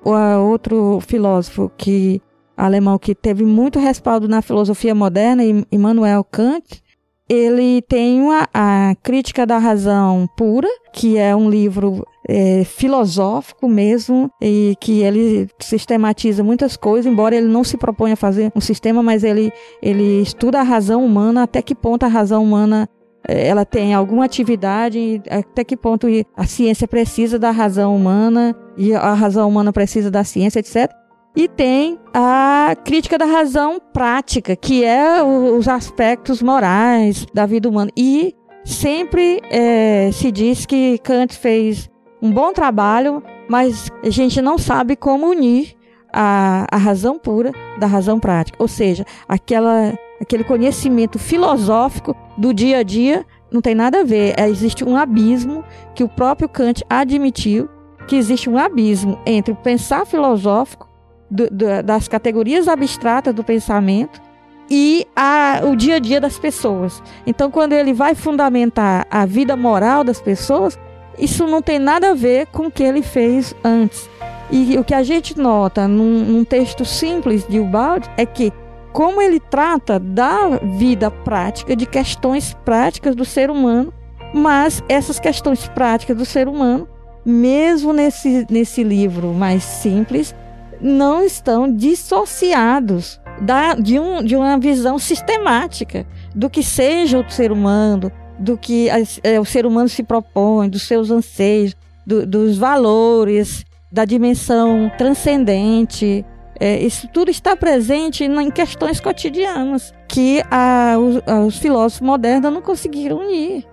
[0.03, 2.21] Outro filósofo que
[2.55, 6.81] alemão que teve muito respaldo na filosofia moderna, Immanuel Kant,
[7.29, 14.29] ele tem uma, a Crítica da Razão Pura, que é um livro é, filosófico mesmo,
[14.41, 19.01] e que ele sistematiza muitas coisas, embora ele não se proponha a fazer um sistema,
[19.01, 22.87] mas ele, ele estuda a razão humana, até que ponto a razão humana
[23.27, 28.93] é, ela tem alguma atividade, até que ponto a ciência precisa da razão humana e
[28.93, 30.91] a razão humana precisa da ciência, etc.
[31.35, 37.89] E tem a crítica da razão prática, que é os aspectos morais da vida humana.
[37.97, 41.89] E sempre é, se diz que Kant fez
[42.21, 45.75] um bom trabalho, mas a gente não sabe como unir
[46.13, 48.61] a, a razão pura da razão prática.
[48.61, 54.35] Ou seja, aquela, aquele conhecimento filosófico do dia a dia não tem nada a ver.
[54.37, 55.63] É, existe um abismo
[55.95, 57.67] que o próprio Kant admitiu
[58.07, 60.92] que existe um abismo entre o pensar filosófico
[61.33, 64.21] do, do, das categorias abstratas do pensamento
[64.69, 67.01] e a, o dia a dia das pessoas.
[67.25, 70.77] Então, quando ele vai fundamentar a vida moral das pessoas,
[71.17, 74.09] isso não tem nada a ver com o que ele fez antes.
[74.51, 78.53] E o que a gente nota num, num texto simples de Ubaldi é que
[78.91, 83.91] como ele trata da vida prática, de questões práticas do ser humano,
[84.33, 86.87] mas essas questões práticas do ser humano,
[87.25, 90.35] mesmo nesse, nesse livro mais simples,
[90.83, 97.51] não estão dissociados da, de, um, de uma visão sistemática do que seja o ser
[97.51, 98.89] humano, do que
[99.23, 101.73] é, o ser humano se propõe, dos seus anseios,
[102.05, 106.25] do, dos valores, da dimensão transcendente.
[106.59, 112.61] É, isso tudo está presente em questões cotidianas que a, os, os, filósofos modernos não
[112.61, 113.65] conseguiram unir.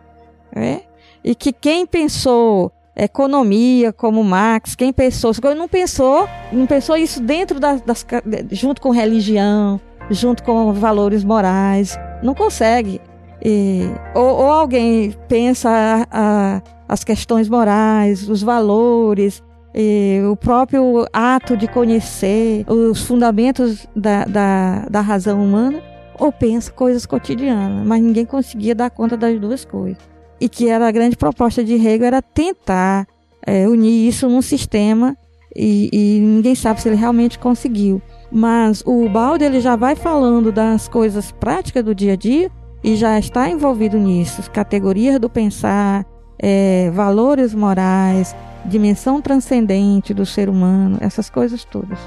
[0.55, 0.83] É?
[1.25, 2.73] E que quem pensou
[3.05, 8.07] economia, como Marx, quem pensou, não pensou, não pensou isso dentro das, das
[8.51, 13.01] junto com religião, junto com valores morais, não consegue.
[13.43, 19.43] E, ou, ou, alguém pensa a, a, as questões morais, os valores,
[19.75, 25.83] e, o próprio ato de conhecer os fundamentos da, da, da razão humana,
[26.19, 30.10] ou pensa coisas cotidianas, mas ninguém conseguia dar conta das duas coisas
[30.41, 33.07] e que era a grande proposta de Hegel era tentar
[33.47, 35.17] é, unir isso num sistema
[35.55, 38.01] e, e, ninguém sabe se ele realmente conseguiu.
[38.31, 42.51] Mas o Balde ele já vai falando das coisas práticas do dia a dia
[42.83, 46.07] e já está envolvido nisso, categorias do pensar,
[46.39, 51.99] é, valores morais, dimensão transcendente do ser humano, essas coisas todas.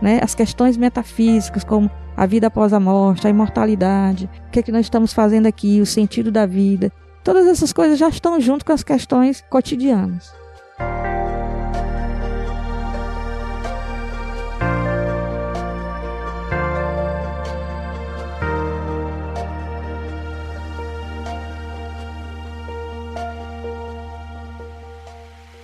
[0.00, 0.18] Né?
[0.22, 4.72] As questões metafísicas, como a vida após a morte, a imortalidade, o que, é que
[4.72, 6.90] nós estamos fazendo aqui, o sentido da vida.
[7.26, 10.32] Todas essas coisas já estão junto com as questões cotidianas.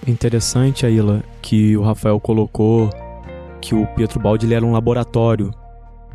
[0.05, 2.90] É interessante, Aila, que o Rafael colocou
[3.61, 5.55] que o Pietro Baldi era um laboratório,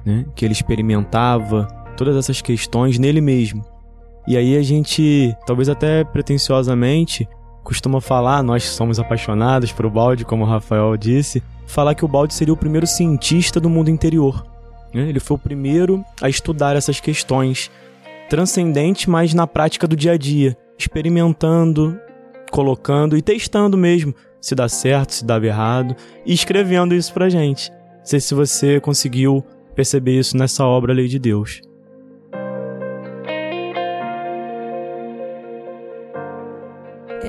[0.05, 0.25] né?
[0.35, 3.76] que ele experimentava todas essas questões nele mesmo.
[4.27, 7.27] E aí a gente, talvez até pretensiosamente,
[7.63, 12.33] costuma falar, nós somos apaixonados por balde, como o Rafael disse, falar que o balde
[12.33, 14.45] seria o primeiro cientista do mundo interior.
[14.93, 15.07] Né?
[15.07, 17.71] Ele foi o primeiro a estudar essas questões
[18.29, 21.97] transcendentes, mas na prática do dia a dia, experimentando,
[22.51, 27.71] colocando e testando mesmo se dá certo, se dá errado e escrevendo isso pra gente.
[27.71, 29.43] Não sei se você conseguiu
[29.75, 31.61] perceber isso nessa obra Lei de Deus.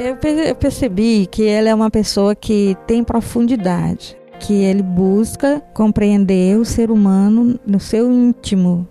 [0.01, 6.65] Eu percebi que ele é uma pessoa que tem profundidade, que ele busca compreender o
[6.65, 8.87] ser humano no seu íntimo,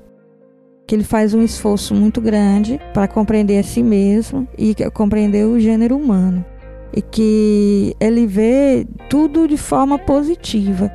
[0.86, 5.58] que ele faz um esforço muito grande para compreender a si mesmo e compreender o
[5.58, 6.43] gênero humano.
[6.93, 10.91] E que ele vê tudo de forma positiva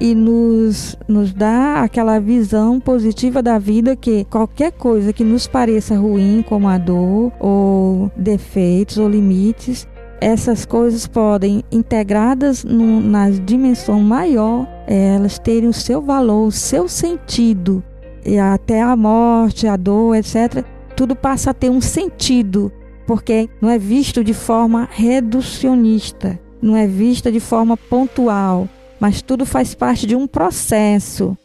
[0.00, 5.96] e nos, nos dá aquela visão positiva da vida que qualquer coisa que nos pareça
[5.96, 9.88] ruim, como a dor, ou defeitos ou limites,
[10.20, 16.88] essas coisas podem, integradas no, na dimensão maior, elas terem o seu valor, o seu
[16.88, 17.82] sentido.
[18.24, 20.64] E até a morte, a dor, etc.,
[20.96, 22.72] tudo passa a ter um sentido,
[23.06, 28.66] porque não é visto de forma reducionista, não é vista de forma pontual,
[29.00, 31.36] mas tudo faz parte de um processo.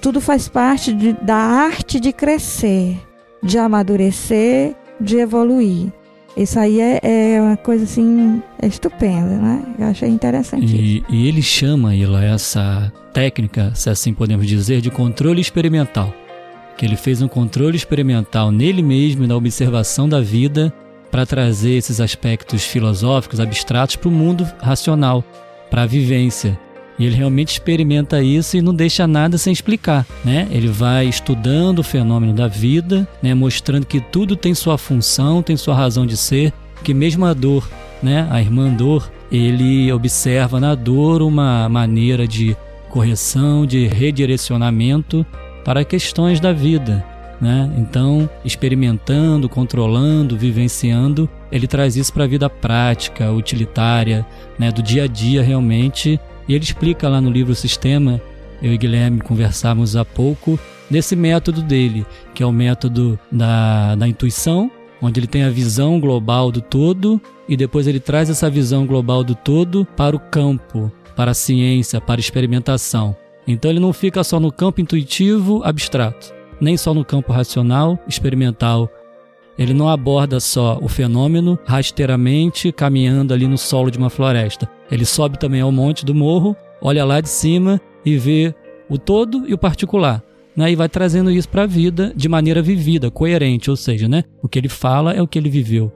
[0.00, 2.98] Tudo faz parte de, da arte de crescer,
[3.42, 5.92] de amadurecer, de evoluir.
[6.36, 9.62] Isso aí é, é uma coisa assim é estupenda, né?
[9.78, 10.74] Eu achei interessante.
[10.74, 16.12] E, e ele chama Ila essa técnica, se assim podemos dizer, de controle experimental.
[16.76, 20.72] Que ele fez um controle experimental nele mesmo na observação da vida
[21.10, 25.22] para trazer esses aspectos filosóficos, abstratos para o mundo racional,
[25.72, 26.58] para a vivência.
[26.98, 30.46] E ele realmente experimenta isso e não deixa nada sem explicar, né?
[30.50, 33.32] Ele vai estudando o fenômeno da vida, né?
[33.32, 36.52] mostrando que tudo tem sua função, tem sua razão de ser,
[36.84, 37.66] que mesmo a dor,
[38.02, 38.28] né?
[38.30, 42.54] A irmã dor, ele observa na dor uma maneira de
[42.90, 45.24] correção, de redirecionamento
[45.64, 47.02] para questões da vida,
[47.42, 47.68] né?
[47.76, 54.24] Então, experimentando, controlando, vivenciando, ele traz isso para a vida prática, utilitária,
[54.56, 54.70] né?
[54.70, 58.20] do dia a dia realmente e ele explica lá no livro Sistema,
[58.62, 64.06] eu e Guilherme conversávamos há pouco, desse método dele, que é o método da, da
[64.06, 64.70] intuição,
[65.00, 69.24] onde ele tem a visão global do todo e depois ele traz essa visão global
[69.24, 73.16] do todo para o campo, para a ciência, para a experimentação.
[73.46, 76.32] Então ele não fica só no campo intuitivo abstrato,
[76.62, 78.88] nem só no campo racional experimental.
[79.58, 84.70] Ele não aborda só o fenômeno rasteiramente caminhando ali no solo de uma floresta.
[84.90, 88.54] Ele sobe também ao monte do morro, olha lá de cima e vê
[88.88, 90.22] o todo e o particular.
[90.54, 94.22] Né, e vai trazendo isso para a vida de maneira vivida, coerente, ou seja, né,
[94.42, 95.90] o que ele fala é o que ele viveu.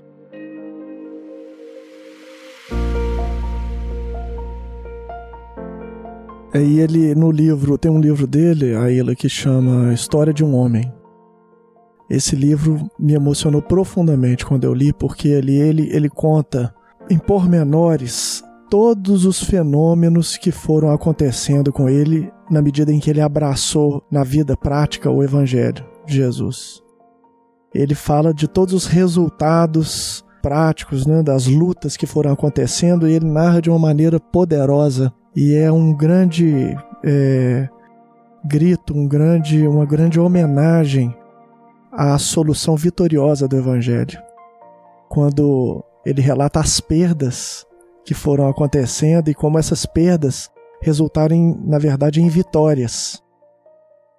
[6.63, 10.55] E ele, no livro, tem um livro dele, a Ilha, que chama História de um
[10.55, 10.93] Homem.
[12.09, 16.75] Esse livro me emocionou profundamente quando eu li, porque ele, ele, ele conta
[17.11, 23.21] em pormenores todos os fenômenos que foram acontecendo com ele na medida em que ele
[23.21, 26.83] abraçou na vida prática o Evangelho de Jesus.
[27.75, 33.27] Ele fala de todos os resultados práticos, né, das lutas que foram acontecendo, e ele
[33.27, 36.75] narra de uma maneira poderosa e é um grande
[37.05, 37.69] é,
[38.43, 41.15] grito, um grande, uma grande homenagem
[41.93, 44.19] à solução vitoriosa do Evangelho.
[45.11, 47.67] Quando ele relata as perdas
[48.03, 53.23] que foram acontecendo e como essas perdas resultaram, em, na verdade, em vitórias.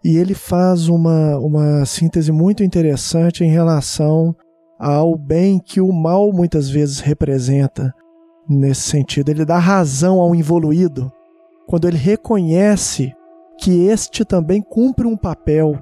[0.04, 4.36] E ele faz uma, uma síntese muito interessante em relação
[4.78, 7.94] ao bem que o mal muitas vezes representa
[8.50, 9.30] nesse sentido.
[9.30, 11.12] Ele dá razão ao involuído
[11.68, 13.14] quando ele reconhece
[13.60, 15.78] que este também cumpre um papel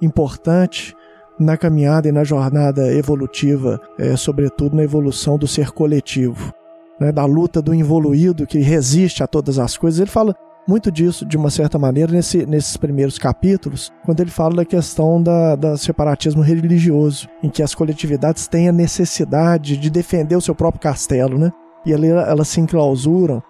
[0.00, 0.94] importante
[1.38, 6.52] na caminhada e na jornada evolutiva, é, sobretudo na evolução do ser coletivo,
[6.98, 10.00] né, da luta do involuído que resiste a todas as coisas.
[10.00, 10.34] Ele fala
[10.66, 15.22] muito disso, de uma certa maneira, nesse, nesses primeiros capítulos, quando ele fala da questão
[15.22, 20.54] da, da separatismo religioso, em que as coletividades têm a necessidade de defender o seu
[20.54, 21.52] próprio castelo, né?
[21.86, 23.42] E ali elas se enclausuram.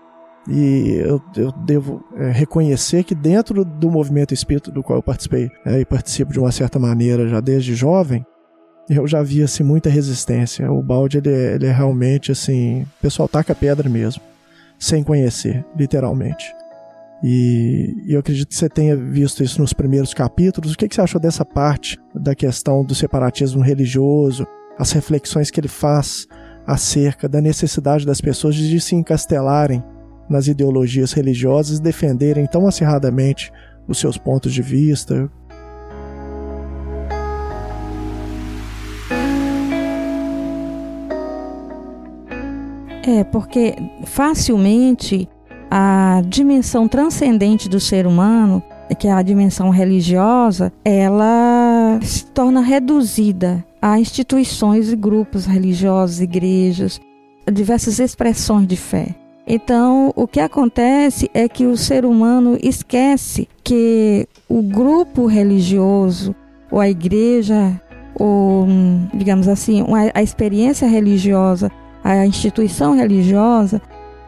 [0.49, 5.51] E eu, eu devo é, reconhecer que dentro do movimento espírita do qual eu participei
[5.64, 8.24] é, e participo de uma certa maneira já desde jovem,
[8.89, 10.70] eu já vi assim, muita resistência.
[10.70, 14.22] O balde ele é, ele é realmente assim, o pessoal taca pedra mesmo,
[14.78, 16.55] sem conhecer, literalmente.
[17.24, 20.74] E, e, eu acredito que você tenha visto isso nos primeiros capítulos.
[20.74, 24.47] O que, que você achou dessa parte da questão do separatismo religioso,
[24.78, 26.28] as reflexões que ele faz
[26.67, 29.83] acerca da necessidade das pessoas de se encastelarem
[30.29, 33.53] nas ideologias religiosas e defenderem tão acirradamente
[33.87, 35.31] os seus pontos de vista?
[43.07, 45.29] É, porque facilmente
[45.71, 48.61] a dimensão transcendente do ser humano,
[48.99, 57.01] que é a dimensão religiosa, ela se torna reduzida a instituições e grupos religiosos, igrejas,
[57.53, 59.14] diversas expressões de fé.
[59.47, 66.34] Então, o que acontece é que o ser humano esquece que o grupo religioso,
[66.68, 67.80] ou a igreja,
[68.18, 68.66] ou,
[69.14, 71.70] digamos assim, a experiência religiosa,
[72.03, 73.80] a instituição religiosa,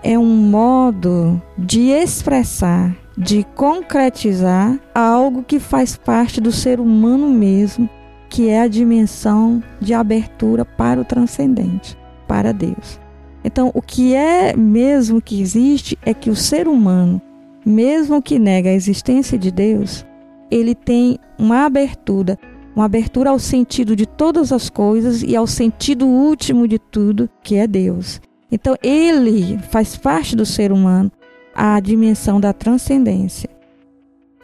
[0.04, 7.90] é um modo de expressar, de concretizar algo que faz parte do ser humano mesmo,
[8.28, 13.00] que é a dimensão de abertura para o transcendente, para Deus.
[13.44, 17.20] Então, o que é mesmo que existe é que o ser humano,
[17.64, 20.04] mesmo que nega a existência de Deus,
[20.50, 22.38] ele tem uma abertura,
[22.74, 27.56] uma abertura ao sentido de todas as coisas e ao sentido último de tudo, que
[27.56, 28.20] é Deus.
[28.50, 31.10] Então, ele faz parte do ser humano
[31.54, 33.48] a dimensão da transcendência.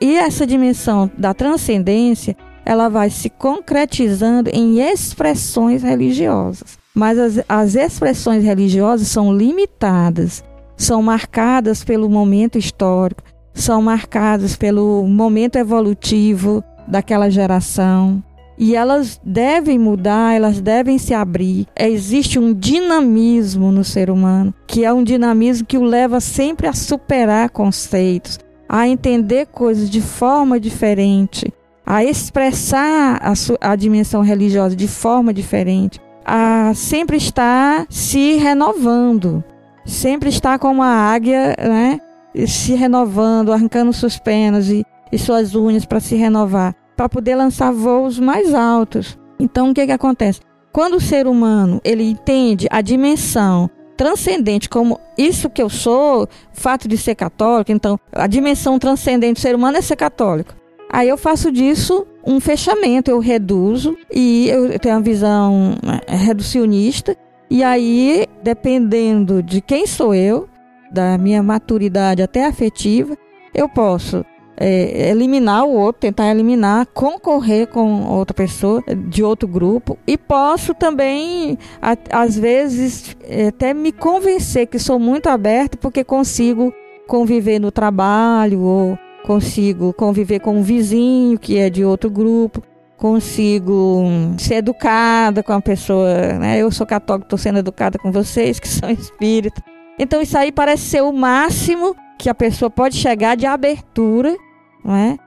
[0.01, 6.79] E essa dimensão da transcendência, ela vai se concretizando em expressões religiosas.
[6.95, 10.45] mas as, as expressões religiosas são limitadas,
[10.77, 18.23] são marcadas pelo momento histórico, são marcadas pelo momento evolutivo daquela geração.
[18.57, 21.67] E elas devem mudar, elas devem se abrir.
[21.77, 26.73] Existe um dinamismo no ser humano, que é um dinamismo que o leva sempre a
[26.73, 28.39] superar conceitos,
[28.69, 31.53] a entender coisas de forma diferente,
[31.87, 33.33] a expressar a,
[33.73, 39.45] a dimensão religiosa de forma diferente, a sempre estar se renovando,
[39.85, 42.01] sempre estar como a águia, né?
[42.47, 47.73] Se renovando, arrancando suas penas e, e suas unhas para se renovar para poder lançar
[47.73, 49.19] voos mais altos.
[49.39, 50.41] Então, o que, que acontece?
[50.73, 56.29] Quando o ser humano ele entende a dimensão transcendente como isso que eu sou, o
[56.53, 60.55] fato de ser católico, então a dimensão transcendente do ser humano é ser católico.
[60.95, 65.77] Aí eu faço disso um fechamento, eu reduzo e eu tenho uma visão
[66.07, 67.17] é, reducionista.
[67.51, 70.49] E aí, dependendo de quem sou eu,
[70.93, 73.19] da minha maturidade até afetiva,
[73.53, 74.25] eu posso
[74.57, 80.75] é, eliminar o outro, tentar eliminar, concorrer com outra pessoa de outro grupo e posso
[80.75, 83.17] também, a, às vezes,
[83.49, 86.73] até me convencer que sou muito aberto porque consigo
[87.09, 92.63] conviver no trabalho ou consigo conviver com um vizinho que é de outro grupo
[92.97, 94.05] consigo
[94.39, 96.59] ser educada com a pessoa, né?
[96.59, 99.63] Eu sou católico, estou sendo educada com vocês que são espíritas.
[99.99, 104.37] Então isso aí parece ser o máximo que a pessoa pode chegar de abertura
[104.85, 105.19] não é?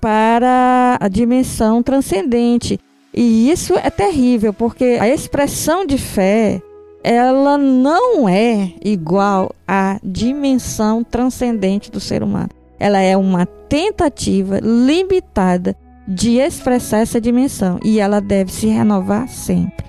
[0.00, 2.78] para a dimensão transcendente.
[3.14, 6.60] E isso é terrível, porque a expressão de fé,
[7.02, 12.50] ela não é igual à dimensão transcendente do ser humano.
[12.78, 19.86] Ela é uma tentativa limitada de expressar essa dimensão e ela deve se renovar sempre.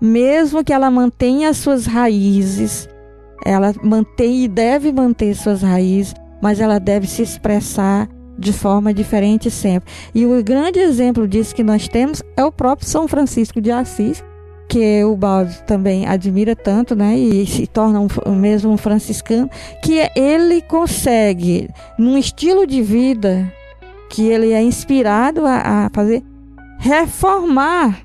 [0.00, 2.88] Mesmo que ela mantenha as suas raízes,
[3.44, 8.08] ela mantém e deve manter suas raízes, mas ela deve se expressar
[8.38, 9.92] de forma diferente sempre.
[10.14, 14.22] E o grande exemplo disso que nós temos é o próprio São Francisco de Assis,
[14.68, 17.16] que o Baldo também admira tanto, né?
[17.16, 19.48] E se torna um, mesmo um franciscano,
[19.82, 23.50] que ele consegue, num estilo de vida
[24.10, 26.22] que ele é inspirado a, a fazer,
[26.78, 28.00] reformar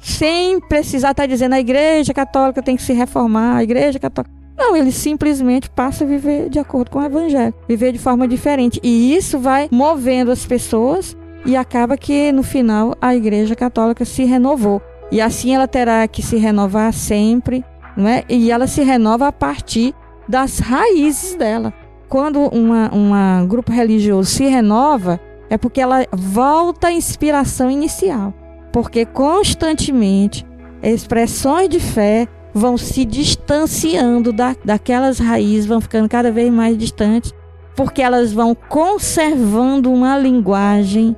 [0.00, 4.76] sem precisar estar dizendo a igreja católica tem que se reformar, a igreja católica não,
[4.76, 8.80] ele simplesmente passa a viver de acordo com o evangelho, viver de forma diferente.
[8.82, 11.16] E isso vai movendo as pessoas
[11.46, 14.82] e acaba que no final a Igreja Católica se renovou.
[15.10, 17.64] E assim ela terá que se renovar sempre,
[17.96, 18.24] não é?
[18.28, 19.94] E ela se renova a partir
[20.28, 21.72] das raízes dela.
[22.08, 28.34] Quando uma grupo religioso se renova, é porque ela volta à inspiração inicial.
[28.72, 30.46] Porque constantemente
[30.82, 37.32] expressões de fé vão se distanciando da, daquelas raízes, vão ficando cada vez mais distantes,
[37.74, 41.16] porque elas vão conservando uma linguagem,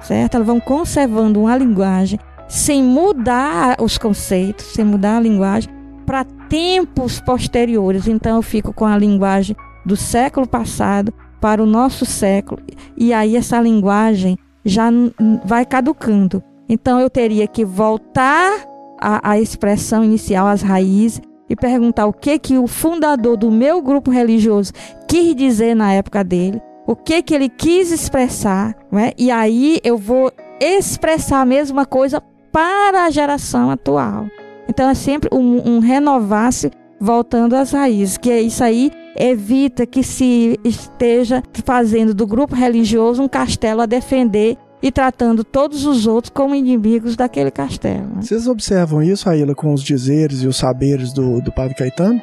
[0.00, 0.36] certo?
[0.36, 2.18] Elas vão conservando uma linguagem
[2.48, 5.70] sem mudar os conceitos, sem mudar a linguagem
[6.06, 8.06] para tempos posteriores.
[8.06, 12.62] Então eu fico com a linguagem do século passado para o nosso século
[12.96, 14.88] e aí essa linguagem já
[15.44, 16.42] vai caducando.
[16.68, 18.64] Então eu teria que voltar
[18.98, 24.10] a expressão inicial, as raízes, e perguntar o que que o fundador do meu grupo
[24.10, 24.72] religioso
[25.06, 29.12] quis dizer na época dele, o que que ele quis expressar, né?
[29.18, 32.22] e aí eu vou expressar a mesma coisa
[32.54, 34.28] para a geração atual.
[34.68, 40.04] Então é sempre um, um renovar-se voltando às raízes, que é isso aí evita que
[40.04, 46.30] se esteja fazendo do grupo religioso um castelo a defender e tratando todos os outros
[46.30, 48.20] como inimigos daquele castelo.
[48.20, 52.22] Vocês observam isso, Aila, com os dizeres e os saberes do, do Padre Caetano?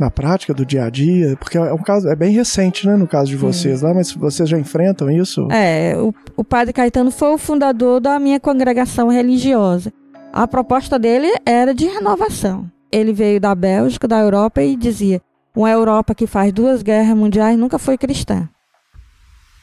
[0.00, 1.36] Na prática do dia a dia?
[1.36, 4.48] Porque é um caso, é bem recente, né, no caso de vocês lá, mas vocês
[4.48, 5.46] já enfrentam isso?
[5.52, 9.92] É, o, o Padre Caetano foi o fundador da minha congregação religiosa.
[10.32, 12.66] A proposta dele era de renovação.
[12.90, 15.20] Ele veio da Bélgica, da Europa e dizia:
[15.54, 18.48] uma Europa que faz duas guerras mundiais nunca foi cristã.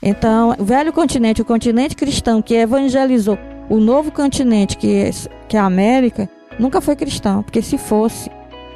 [0.04, 5.10] Então, o velho continente, o continente cristão que evangelizou o novo continente, que é,
[5.48, 6.30] que é a América,
[6.60, 8.30] nunca foi cristão, porque se fosse,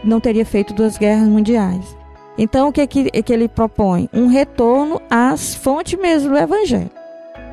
[0.04, 1.98] não teria feito duas guerras mundiais.
[2.38, 4.10] Então, o que, que, que ele propõe?
[4.14, 6.90] Um retorno às fontes mesmo do Evangelho.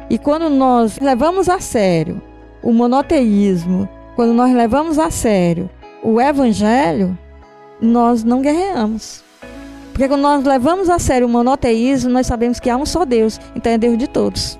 [0.09, 2.23] E quando nós levamos a sério
[2.63, 5.69] o monoteísmo, quando nós levamos a sério
[6.03, 7.19] o Evangelho,
[7.81, 9.23] nós não guerreamos.
[9.93, 13.41] Porque quando nós levamos a sério o monoteísmo, nós sabemos que há um só Deus,
[13.55, 14.59] então é Deus de todos.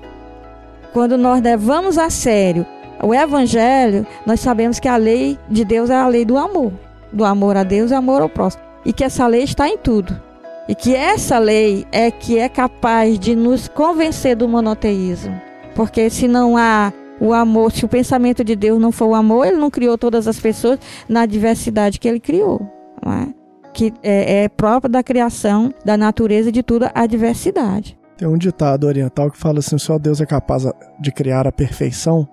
[0.91, 2.65] Quando nós levamos a sério
[3.01, 6.73] O evangelho, nós sabemos que a lei de Deus é a lei do amor,
[7.11, 10.19] do amor a Deus e amor ao próximo, e que essa lei está em tudo.
[10.67, 15.41] E que essa lei é que é capaz de nos convencer do monoteísmo.
[15.75, 19.47] Porque se não há o amor, se o pensamento de Deus não for o amor,
[19.47, 22.61] ele não criou todas as pessoas na diversidade que ele criou.
[23.03, 23.33] Não é?
[23.73, 27.97] Que é, é própria da criação, da natureza de tudo, a diversidade.
[28.17, 30.67] Tem um ditado oriental que fala assim: só Deus é capaz
[30.99, 32.27] de criar a perfeição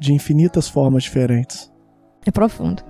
[0.00, 1.70] de infinitas formas diferentes.
[2.24, 2.82] É profundo.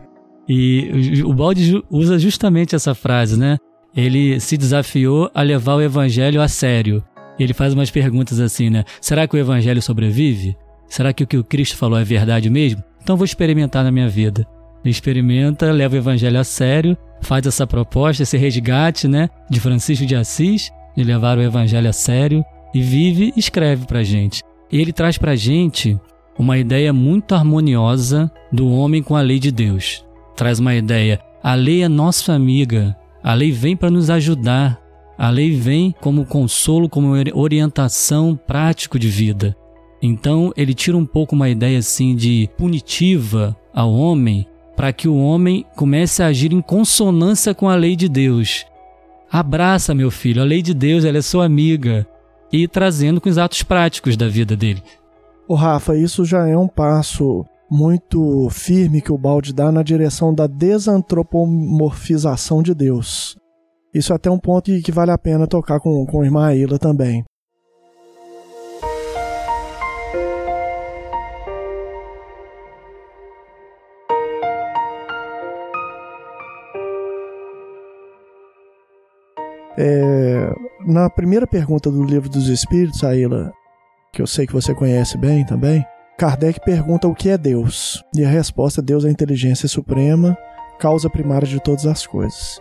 [0.55, 3.57] E o Balde usa justamente essa frase, né?
[3.96, 7.03] Ele se desafiou a levar o evangelho a sério.
[7.38, 8.84] Ele faz umas perguntas assim, né?
[9.00, 10.55] Será que o evangelho sobrevive?
[10.86, 12.82] Será que o que o Cristo falou é verdade mesmo?
[13.03, 14.46] Então vou experimentar na minha vida.
[14.84, 20.05] Ele experimenta, leva o evangelho a sério, faz essa proposta, esse resgate, né, de Francisco
[20.05, 22.44] de Assis, de levar o evangelho a sério
[22.74, 24.42] e vive e escreve pra gente.
[24.70, 25.98] E ele traz pra gente
[26.38, 30.05] uma ideia muito harmoniosa do homem com a lei de Deus.
[30.37, 34.80] Traz uma ideia, a lei é nossa amiga, a lei vem para nos ajudar,
[35.16, 39.57] a lei vem como consolo, como orientação prático de vida.
[40.03, 45.16] Então ele tira um pouco uma ideia assim de punitiva ao homem, para que o
[45.16, 48.64] homem comece a agir em consonância com a lei de Deus.
[49.30, 52.07] Abraça, meu filho, a lei de Deus, ela é sua amiga.
[52.53, 54.83] E trazendo com os atos práticos da vida dele.
[55.49, 60.35] O Rafa, isso já é um passo muito firme que o balde dá na direção
[60.35, 63.35] da desantropomorfização de Deus.
[63.95, 66.79] Isso é até um ponto que vale a pena tocar com, com a irmã Aila
[66.79, 67.25] também.
[79.79, 80.53] É,
[80.87, 83.51] na primeira pergunta do Livro dos Espíritos, Aila,
[84.12, 85.83] que eu sei que você conhece bem também,
[86.18, 88.04] Kardec pergunta o que é Deus.
[88.14, 90.36] E a resposta é Deus é a inteligência suprema,
[90.78, 92.60] causa primária de todas as coisas.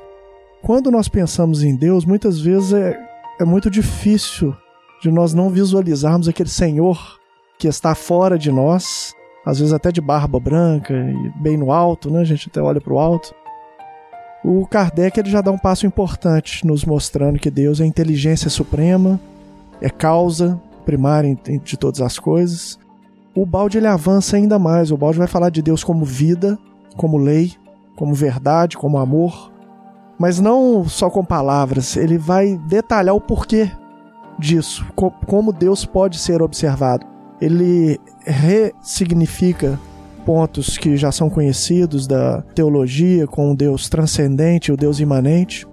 [0.62, 3.00] Quando nós pensamos em Deus, muitas vezes é,
[3.40, 4.56] é muito difícil
[5.02, 7.20] de nós não visualizarmos aquele Senhor
[7.58, 9.14] que está fora de nós,
[9.46, 12.22] às vezes até de barba branca e bem no alto, né?
[12.22, 13.34] A gente até olha para o alto.
[14.44, 19.20] O Kardec ele já dá um passo importante, nos mostrando que Deus é inteligência suprema,
[19.80, 22.80] é causa primária de todas as coisas.
[23.34, 24.92] O balde ele avança ainda mais.
[24.92, 26.58] O balde vai falar de Deus como vida,
[26.98, 27.54] como lei,
[27.96, 29.52] como verdade, como amor,
[30.20, 31.96] mas não só com palavras.
[31.96, 33.72] Ele vai detalhar o porquê
[34.38, 34.86] disso,
[35.28, 37.06] como Deus pode ser observado.
[37.40, 39.80] Ele ressignifica
[40.26, 45.68] pontos que já são conhecidos da teologia com o Deus transcendente, o Deus imanente.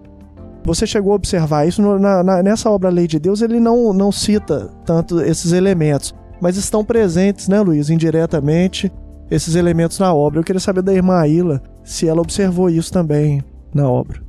[0.64, 4.12] Você chegou a observar isso na, na, nessa obra Lei de Deus, ele não, não
[4.12, 8.92] cita tanto esses elementos, mas estão presentes, né, Luiz, indiretamente,
[9.30, 10.40] esses elementos na obra.
[10.40, 13.42] Eu queria saber da irmã Aila se ela observou isso também
[13.74, 14.20] na obra.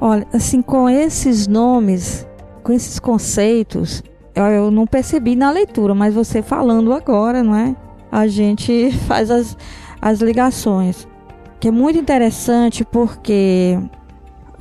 [0.00, 2.28] Olha, assim, com esses nomes
[2.68, 4.02] com esses conceitos,
[4.34, 7.74] eu, não percebi na leitura, mas você falando agora, não é?
[8.12, 9.56] A gente faz as,
[10.02, 11.08] as ligações.
[11.58, 13.78] Que é muito interessante porque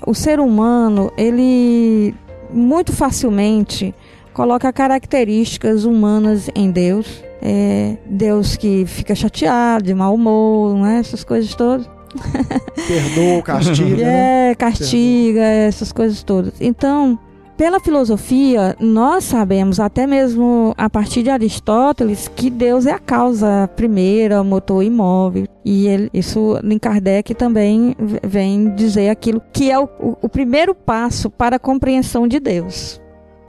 [0.08, 2.16] o ser humano, ele
[2.50, 3.94] muito facilmente
[4.34, 7.22] coloca características humanas em Deus.
[7.42, 11.00] É Deus que fica chateado, de mau humor, né?
[11.00, 11.88] essas coisas todas.
[12.88, 14.02] Perdoa, castiga.
[14.08, 15.68] é, castiga, Perdoa.
[15.68, 16.54] essas coisas todas.
[16.62, 17.20] Então,
[17.58, 23.68] pela filosofia, nós sabemos, até mesmo a partir de Aristóteles, que Deus é a causa
[23.76, 25.48] primeira, motor imóvel.
[25.66, 29.90] E ele, isso em Kardec também vem dizer aquilo que é o,
[30.22, 33.02] o primeiro passo para a compreensão de Deus.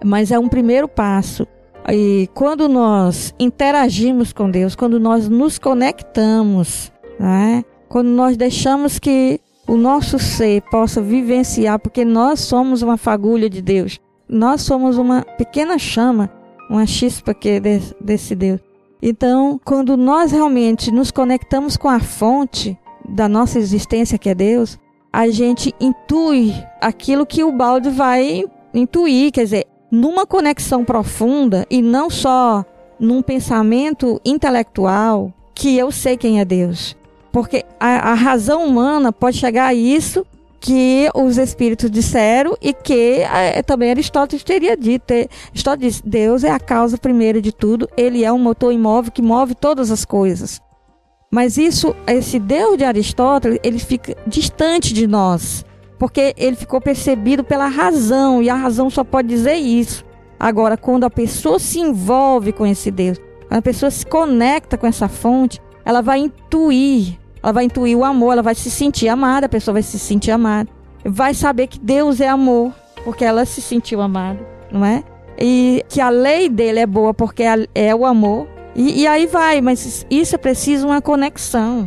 [0.03, 1.47] Mas é um primeiro passo.
[1.91, 6.91] E quando nós interagimos com Deus, quando nós nos conectamos,
[7.21, 7.63] né?
[7.89, 13.61] quando nós deixamos que o nosso ser possa vivenciar, porque nós somos uma fagulha de
[13.61, 14.01] Deus.
[14.27, 16.31] Nós somos uma pequena chama,
[16.71, 17.61] uma chispa que é
[18.01, 18.61] desse Deus.
[19.01, 22.77] Então, quando nós realmente nos conectamos com a fonte
[23.09, 24.79] da nossa existência, que é Deus,
[25.13, 28.45] a gente intui aquilo que o balde vai
[28.75, 32.65] intuir, quer dizer, numa conexão profunda e não só
[32.99, 36.98] num pensamento intelectual que eu sei quem é Deus.
[37.33, 40.27] Porque a, a razão humana pode chegar a isso
[40.61, 45.13] que os espíritos disseram e que é, também Aristóteles teria dito.
[45.51, 49.23] Aristóteles disse, Deus é a causa primeira de tudo, ele é um motor imóvel que
[49.23, 50.61] move todas as coisas.
[51.31, 55.65] Mas isso, esse Deus de Aristóteles, ele fica distante de nós,
[55.99, 60.05] porque ele ficou percebido pela razão, e a razão só pode dizer isso.
[60.41, 64.87] Agora, quando a pessoa se envolve com esse Deus, quando a pessoa se conecta com
[64.87, 69.47] essa fonte, ela vai intuir, ela vai intuir o amor, ela vai se sentir amada,
[69.47, 70.69] a pessoa vai se sentir amada,
[71.03, 72.75] vai saber que Deus é amor,
[73.05, 74.39] porque ela se sentiu amada,
[74.71, 75.03] não é?
[75.41, 77.43] E que a lei dele é boa porque
[77.75, 78.47] é o amor.
[78.77, 81.87] E, e aí vai, mas isso é preciso uma conexão.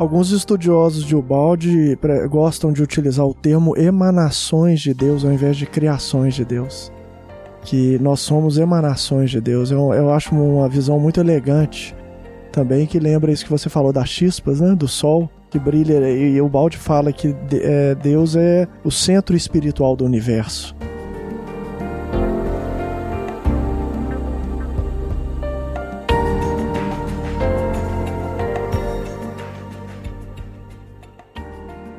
[0.00, 1.94] Alguns estudiosos de Ubaldi
[2.30, 6.90] gostam de utilizar o termo emanações de Deus ao invés de criações de Deus.
[7.60, 9.70] Que nós somos emanações de Deus.
[9.70, 11.94] Eu, eu acho uma visão muito elegante
[12.50, 14.74] também, que lembra isso que você falou das chispas, né?
[14.74, 16.00] Do sol que brilha.
[16.08, 20.74] E o Ubaldi fala que é, Deus é o centro espiritual do universo.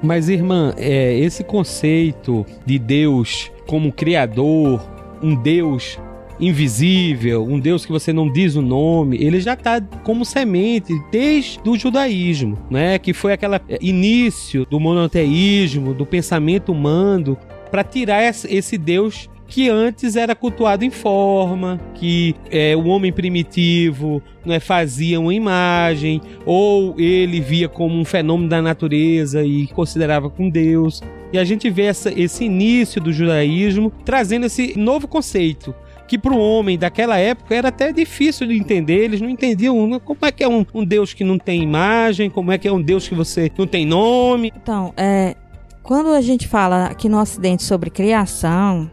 [0.01, 4.81] Mas, irmã, é, esse conceito de Deus como criador,
[5.21, 5.99] um Deus
[6.39, 11.59] invisível, um Deus que você não diz o nome, ele já está como semente desde
[11.67, 12.97] o judaísmo, né?
[12.97, 17.37] Que foi aquele início do monoteísmo, do pensamento humano,
[17.69, 24.23] para tirar esse Deus que antes era cultuado em forma, que é, o homem primitivo
[24.45, 30.49] né, fazia uma imagem, ou ele via como um fenômeno da natureza e considerava com
[30.49, 31.03] Deus.
[31.33, 35.75] E a gente vê essa, esse início do judaísmo trazendo esse novo conceito.
[36.07, 39.99] Que para o homem daquela época era até difícil de entender, eles não entendiam né,
[39.99, 42.71] como é que é um, um Deus que não tem imagem, como é que é
[42.71, 44.53] um Deus que você não tem nome.
[44.55, 45.35] Então, é,
[45.83, 48.89] quando a gente fala aqui no Ocidente sobre criação,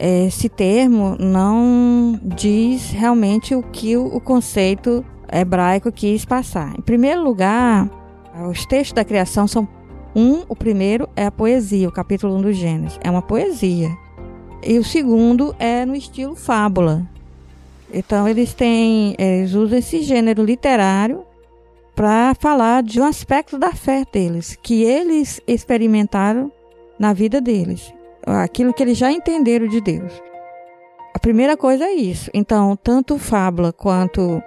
[0.00, 6.74] esse termo não diz realmente o que o, conceito hebraico quis passar.
[6.78, 7.88] Em primeiro lugar,
[8.48, 9.68] os textos da criação são
[10.16, 13.90] um, o primeiro é a poesia, o capítulo 1 do Gênesis, é uma poesia.
[14.62, 17.06] E o segundo é no estilo fábula.
[17.92, 21.24] Então eles têm, eles usam esse gênero literário
[21.94, 26.50] para falar de um aspecto da fé deles, que eles experimentaram
[26.98, 27.92] na vida deles,
[28.30, 30.12] aquilo que eles já entenderam de Deus.
[31.14, 32.30] A primeira coisa é isso.
[32.32, 34.42] Então, tanto fábula quanto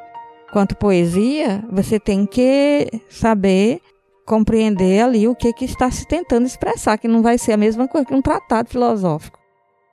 [0.52, 3.82] quanto poesia, você tem que saber
[4.24, 7.88] compreender ali o que que está se tentando expressar, que não vai ser a mesma
[7.88, 9.40] coisa que um tratado filosófico.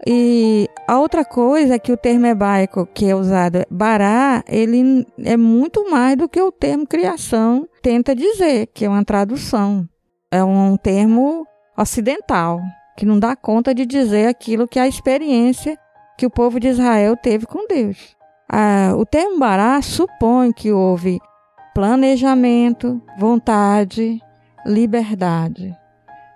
[0.07, 5.37] E a outra coisa é que o termo hebraico que é usado, bará, ele é
[5.37, 9.87] muito mais do que o termo criação tenta dizer, que é uma tradução.
[10.31, 12.61] É um termo ocidental,
[12.97, 15.79] que não dá conta de dizer aquilo que é a experiência
[16.17, 18.17] que o povo de Israel teve com Deus.
[18.51, 21.19] Ah, o termo bará supõe que houve
[21.75, 24.21] planejamento, vontade,
[24.67, 25.75] liberdade.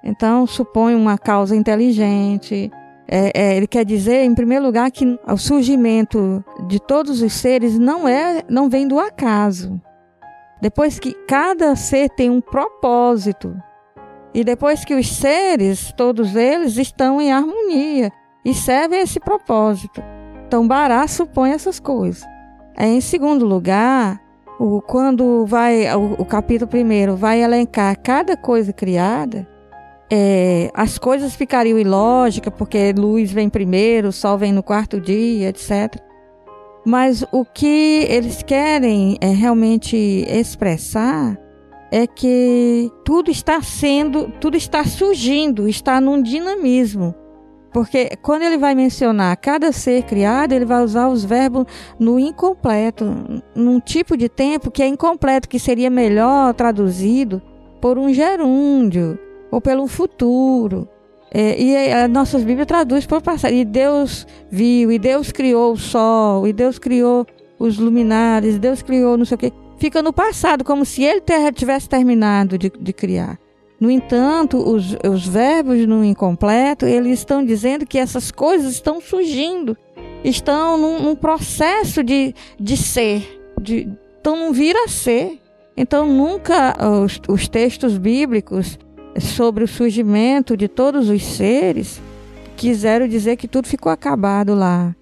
[0.03, 2.71] Então, supõe uma causa inteligente,
[3.07, 7.79] é, é, ele quer dizer, em primeiro lugar, que o surgimento de todos os seres
[7.79, 9.81] não é, não vem do acaso.
[10.61, 13.55] Depois que cada ser tem um propósito,
[14.35, 18.13] e depois que os seres, todos eles, estão em harmonia
[18.45, 20.03] e servem esse propósito.
[20.47, 22.25] Então, Bará supõe essas coisas.
[22.77, 24.21] Em segundo lugar,
[24.59, 29.49] o, quando vai o, o capítulo primeiro vai elencar cada coisa criada,
[30.13, 35.97] é, as coisas ficariam ilógicas, porque luz vem primeiro, sol vem no quarto dia, etc.
[36.85, 39.97] Mas o que eles querem é, realmente
[40.29, 41.39] expressar
[41.95, 47.15] é que tudo está sendo, tudo está surgindo, está num dinamismo.
[47.73, 51.67] Porque quando ele vai mencionar cada ser criado, ele vai usar os verbos
[51.97, 53.05] no incompleto,
[53.55, 57.41] num tipo de tempo que é incompleto, que seria melhor traduzido
[57.81, 59.17] por um gerúndio
[59.49, 60.89] ou pelo futuro.
[61.33, 63.55] É, e as nossas Bíblias traduzem por passado.
[63.55, 67.25] E Deus viu, e Deus criou o sol, e Deus criou
[67.57, 69.53] os luminares, Deus criou não sei o quê.
[69.79, 71.23] Fica no passado, como se ele
[71.55, 73.39] tivesse terminado de, de criar.
[73.81, 79.77] No entanto, os, os verbos no incompleto, eles estão dizendo que essas coisas estão surgindo,
[80.23, 83.89] estão num, num processo de, de ser, de,
[84.21, 85.41] então não vir a ser.
[85.77, 88.79] Então nunca os, os textos bíblicos
[89.19, 92.01] sobre o surgimento de todos os seres
[92.57, 94.95] quiseram dizer que tudo ficou acabado lá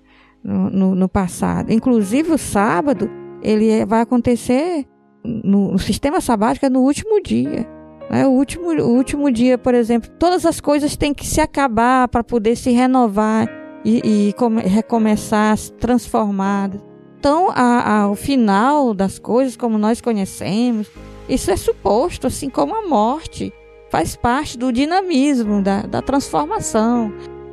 [0.42, 1.70] no, no, no passado.
[1.70, 3.10] Inclusive o sábado,
[3.42, 4.86] ele vai acontecer
[5.24, 7.66] no, no sistema sabático é no último dia.
[8.10, 8.26] Né?
[8.26, 12.24] O, último, o último dia, por exemplo, todas as coisas têm que se acabar para
[12.24, 13.48] poder se renovar
[13.84, 16.80] e, e come, recomeçar transformadas.
[17.18, 20.90] Então, a, a, o final das coisas, como nós conhecemos,
[21.28, 23.52] isso é suposto, assim como a morte.
[23.90, 27.12] faz parte do dinamismo, da, da transformação.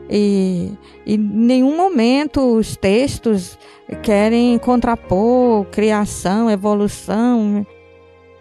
[0.10, 0.72] E,
[1.06, 3.58] em nenhum momento os textos
[4.02, 7.66] querem contrapor criação, evolução.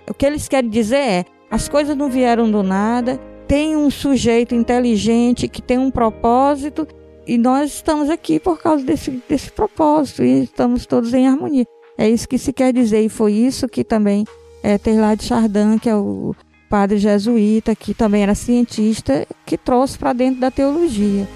[0.08, 4.54] O que eles querem dizer é: as coisas não vieram do nada, tem um sujeito
[4.54, 6.86] inteligente que tem um propósito
[7.26, 11.64] e nós estamos aqui por causa desse, desse propósito e estamos todos em harmonia.
[11.98, 14.24] É isso que se quer dizer e foi isso que também
[14.62, 16.34] é, Teilhard de Chardin, que é o
[16.70, 21.26] padre jesuíta, que também era cientista, que trouxe para dentro da teologia.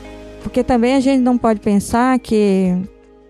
[0.42, 2.76] Porque também a gente não pode pensar que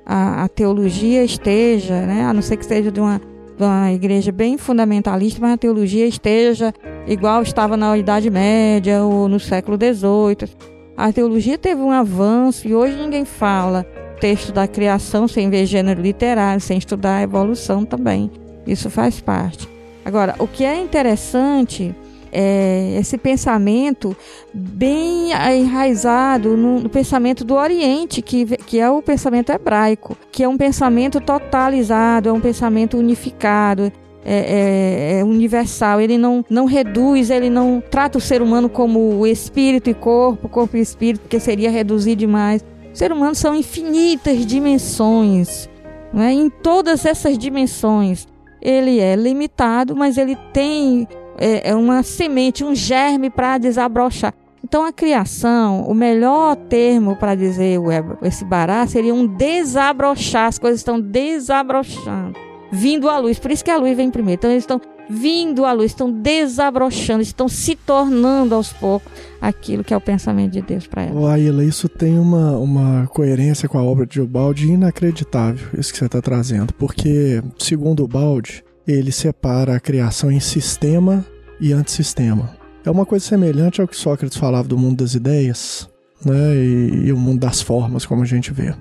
[0.05, 3.21] a, a teologia esteja, né, a não ser que seja de uma,
[3.57, 6.73] de uma igreja bem fundamentalista, mas a teologia esteja
[7.07, 10.51] igual estava na Idade Média ou no século XVIII.
[10.97, 13.87] A teologia teve um avanço e hoje ninguém fala
[14.21, 18.31] texto da criação sem ver gênero literário, sem estudar a evolução também.
[18.65, 19.69] Isso faz parte.
[20.05, 21.95] Agora, o que é interessante
[22.33, 24.17] é, esse pensamento
[24.55, 30.49] bem enraizado no, no, pensamento do Oriente, que, que é o pensamento hebraico, que é
[30.49, 33.93] um pensamento totalizado, é um pensamento unificado.
[34.25, 39.27] É, é, é, universal, ele não, não reduz, ele não trata o ser humano como
[39.27, 42.65] espírito e corpo, corpo e espírito, porque seria reduzir demais.
[42.95, 45.69] O ser humano são infinitas dimensões.
[46.13, 46.33] Né?
[46.35, 48.29] Em todas essas dimensões,
[48.61, 51.09] ele é limitado, mas ele tem
[51.39, 54.35] é, é uma semente, um germe para desabrochar.
[54.65, 57.81] Então a criação, o melhor termo para dizer
[58.23, 60.47] esse bará seria um desabrochar.
[60.47, 62.39] As coisas estão desabrochando,
[62.71, 63.39] vindo à luz.
[63.39, 64.39] Por isso que a luz vem primeiro.
[64.39, 64.81] Então eles estão
[65.11, 70.53] vindo à luz, estão desabrochando, estão se tornando aos poucos aquilo que é o pensamento
[70.53, 71.21] de Deus para ela.
[71.21, 75.99] Ô, Aila, isso tem uma, uma coerência com a obra de Ubaldi inacreditável, isso que
[75.99, 81.25] você está trazendo, porque, segundo Ubaldi, ele separa a criação em sistema
[81.61, 82.57] e antissistema.
[82.85, 85.89] É uma coisa semelhante ao que Sócrates falava do mundo das ideias
[86.25, 88.75] né, e, e o mundo das formas, como a gente vê.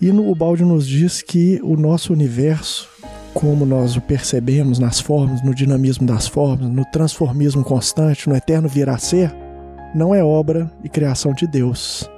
[0.00, 2.88] E no, o Balde nos diz que o nosso universo,
[3.34, 8.68] como nós o percebemos nas formas, no dinamismo das formas, no transformismo constante, no eterno
[8.68, 9.34] vir a ser,
[9.94, 12.08] não é obra e criação de Deus.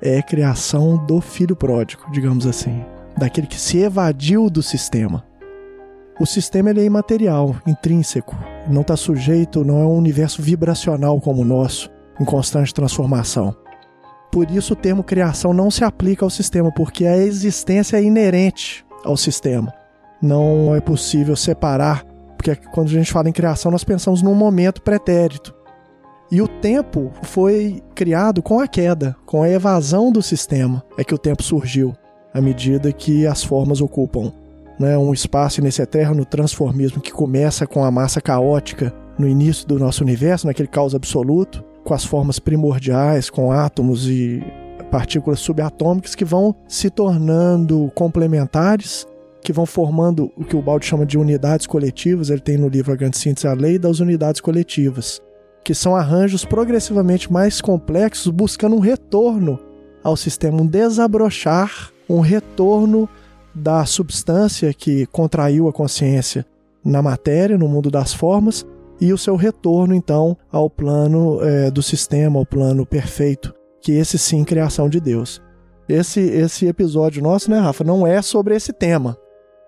[0.00, 2.82] É criação do filho pródigo, digamos assim,
[3.16, 5.27] daquele que se evadiu do sistema.
[6.20, 8.36] O sistema ele é imaterial, intrínseco,
[8.68, 11.88] não está sujeito, não é um universo vibracional como o nosso,
[12.20, 13.54] em constante transformação.
[14.32, 18.84] Por isso o termo criação não se aplica ao sistema, porque a existência é inerente
[19.04, 19.72] ao sistema.
[20.20, 22.04] Não é possível separar,
[22.36, 25.54] porque quando a gente fala em criação, nós pensamos num momento pretérito.
[26.32, 31.14] E o tempo foi criado com a queda, com a evasão do sistema, é que
[31.14, 31.94] o tempo surgiu,
[32.34, 34.32] à medida que as formas ocupam
[34.78, 39.78] né, um espaço nesse eterno transformismo que começa com a massa caótica no início do
[39.78, 44.42] nosso universo, naquele caos absoluto, com as formas primordiais, com átomos e
[44.90, 49.06] partículas subatômicas que vão se tornando complementares,
[49.42, 52.30] que vão formando o que o Balde chama de unidades coletivas.
[52.30, 55.20] Ele tem no livro A Grande Síntese a Lei das Unidades Coletivas,
[55.64, 59.58] que são arranjos progressivamente mais complexos, buscando um retorno
[60.02, 63.08] ao sistema, um desabrochar, um retorno
[63.58, 66.46] da substância que contraiu a consciência
[66.84, 68.66] na matéria, no mundo das formas,
[69.00, 74.18] e o seu retorno, então, ao plano é, do sistema, ao plano perfeito, que esse
[74.18, 75.40] sim, criação de Deus.
[75.88, 79.16] Esse, esse episódio nosso, né, Rafa, não é sobre esse tema,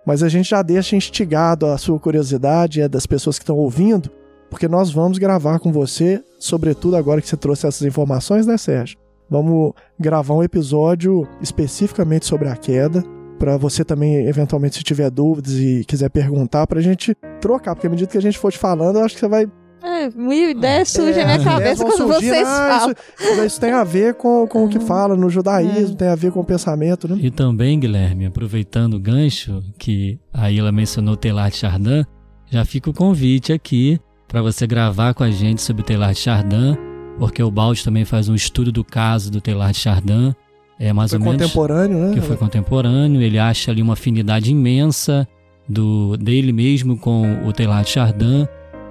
[0.05, 4.11] mas a gente já deixa instigado a sua curiosidade, é das pessoas que estão ouvindo,
[4.51, 8.99] porque nós vamos gravar com você, sobretudo agora que você trouxe essas informações, né, Sérgio?
[9.31, 13.05] Vamos gravar um episódio especificamente sobre a queda,
[13.41, 17.91] para você também, eventualmente, se tiver dúvidas e quiser perguntar, pra gente trocar, porque à
[17.91, 19.49] medida que a gente for te falando, eu acho que você vai
[19.83, 22.95] é, mil ideias surgem é, na minha cabeça quando surgir, vocês ah, falam.
[23.19, 25.97] Isso, isso, tem a ver com, com o que fala no judaísmo, é.
[25.97, 27.09] tem a ver com o pensamento.
[27.09, 27.17] Né?
[27.19, 32.05] E também, Guilherme, aproveitando o gancho que a Ila mencionou Teilhard Chardin,
[32.51, 36.77] já fica o convite aqui para você gravar com a gente sobre Teilhard Chardin,
[37.19, 40.35] porque o Balde também faz um estudo do caso do Teilhard Chardin
[40.81, 42.15] é mais foi ou menos contemporâneo, né?
[42.15, 43.21] Que foi contemporâneo.
[43.21, 45.29] Ele acha ali uma afinidade imensa
[45.69, 48.49] do dele mesmo com o Teilhard de Chardin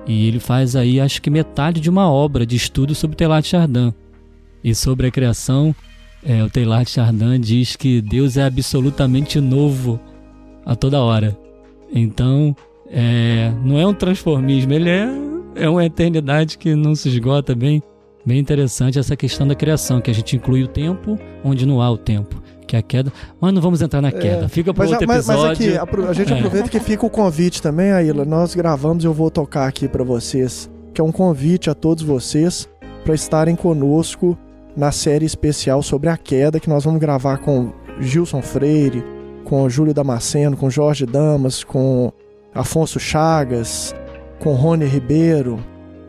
[0.08, 3.44] e ele faz aí acho que metade de uma obra de estudo sobre o Teilhard
[3.44, 3.94] de Chardin.
[4.64, 5.76] E sobre a criação,
[6.24, 10.00] é, o Teilhard de Chardin diz que Deus é absolutamente novo
[10.66, 11.36] a toda hora.
[11.92, 12.56] Então,
[12.92, 15.10] é, não é um transformismo, ele é,
[15.56, 17.82] é uma eternidade que não se esgota bem.
[18.26, 21.90] Bem interessante essa questão da criação, que a gente inclui o tempo onde não há
[21.90, 22.42] o tempo.
[22.68, 23.12] Que é a queda.
[23.42, 24.46] Mas não vamos entrar na queda.
[24.46, 25.48] É, Fica para outro mas, episódio.
[25.48, 26.38] Mas aqui, a gente é.
[26.38, 28.26] aproveita que fica o convite também, Aila.
[28.26, 32.04] Nós gravamos e eu vou tocar aqui para vocês que é um convite a todos
[32.04, 32.68] vocês
[33.06, 34.38] para estarem conosco
[34.76, 39.02] na série especial sobre a queda que nós vamos gravar com Gilson Freire,
[39.46, 42.12] com Júlio Damasceno, com Jorge Damas, com
[42.54, 43.96] Afonso Chagas,
[44.40, 45.60] com Rony Ribeiro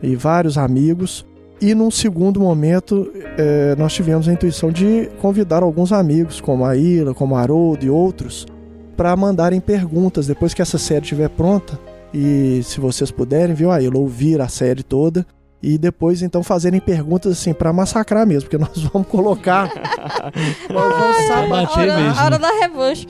[0.03, 1.25] e vários amigos.
[1.61, 6.75] E num segundo momento, eh, nós tivemos a intuição de convidar alguns amigos, como a
[6.75, 8.47] Ira, como a Haroldo e outros,
[8.97, 11.79] para mandarem perguntas depois que essa série estiver pronta.
[12.11, 15.23] E se vocês puderem, viu, Aila, ouvir a série toda
[15.63, 19.69] e depois então fazerem perguntas assim para massacrar mesmo, porque nós vamos colocar
[20.69, 22.21] nós vamos Vai saber bater hora, mesmo.
[22.23, 23.07] hora da revanche.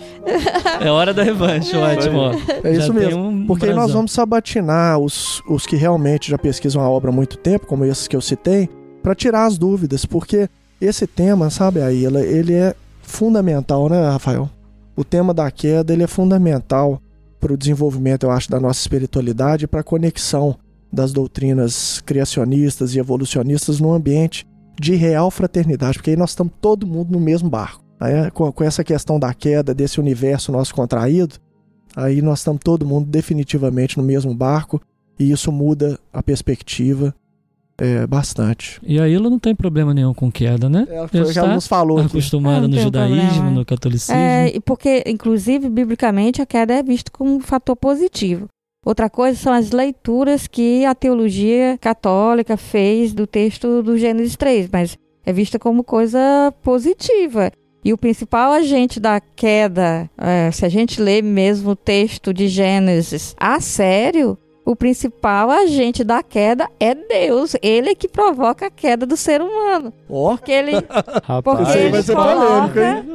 [0.82, 2.20] É hora da revanche, ótimo.
[2.20, 2.32] ó.
[2.64, 3.28] É Já isso tem mesmo.
[3.28, 3.96] um Porque aí nós brasão.
[3.98, 8.08] vamos sabatinar os, os que realmente já pesquisam a obra há muito tempo, como esses
[8.08, 8.70] que eu citei,
[9.02, 10.50] para tirar as dúvidas, porque
[10.80, 14.50] esse tema, sabe, aí, ele, ele é fundamental, né, Rafael?
[14.96, 17.02] O tema da queda, ele é fundamental
[17.40, 20.56] para o desenvolvimento, eu acho, da nossa espiritualidade e para a conexão
[20.92, 24.46] das doutrinas criacionistas e evolucionistas no ambiente
[24.80, 27.84] de real fraternidade, porque aí nós estamos todo mundo no mesmo barco.
[28.00, 28.30] né?
[28.32, 31.36] com, com essa questão da queda desse universo nosso contraído,
[31.96, 34.82] aí nós estamos todo mundo definitivamente no mesmo barco
[35.20, 37.14] e isso muda a perspectiva
[37.78, 38.80] é, bastante.
[38.84, 40.86] E a Ilha não tem problema nenhum com queda, né?
[40.88, 43.52] É, Já foi o que está ela nos falou acostumada não no judaísmo, problema.
[43.52, 44.16] no catolicismo.
[44.16, 48.48] É, e porque, inclusive, biblicamente, a queda é vista como um fator positivo.
[48.84, 54.70] Outra coisa são as leituras que a teologia católica fez do texto do Gênesis 3,
[54.72, 56.20] mas é vista como coisa
[56.64, 57.52] positiva.
[57.86, 62.48] E o principal agente da queda, é, se a gente lê mesmo o texto de
[62.48, 64.36] Gênesis a sério,
[64.72, 67.56] o principal agente da queda é Deus.
[67.62, 69.94] Ele é que provoca a queda do ser humano.
[70.10, 70.72] Ó, Porque ele,
[71.24, 73.06] Rapaz, porque ele ser polêmico, coloca,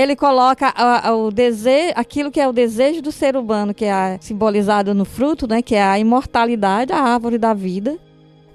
[0.00, 3.84] ele coloca a- a- o desejo, aquilo que é o desejo do ser humano, que
[3.84, 7.96] é a- simbolizado no fruto, né, que é a imortalidade, a árvore da vida,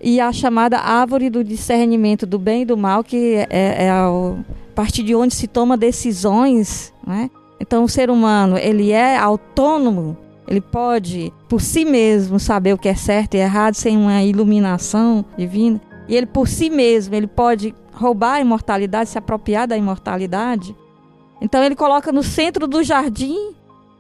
[0.02, 4.10] e a chamada árvore do discernimento do bem e do mal, que é, é a
[4.12, 4.38] o-
[4.76, 7.30] partir de onde se toma decisões, né?
[7.60, 10.16] Então o ser humano, ele é autônomo,
[10.48, 15.26] ele pode por si mesmo saber o que é certo e errado sem uma iluminação
[15.38, 15.82] divina.
[16.08, 20.76] E ele por si mesmo, ele pode roubar a imortalidade, se apropriar da imortalidade.
[21.42, 23.54] Então ele coloca no centro do jardim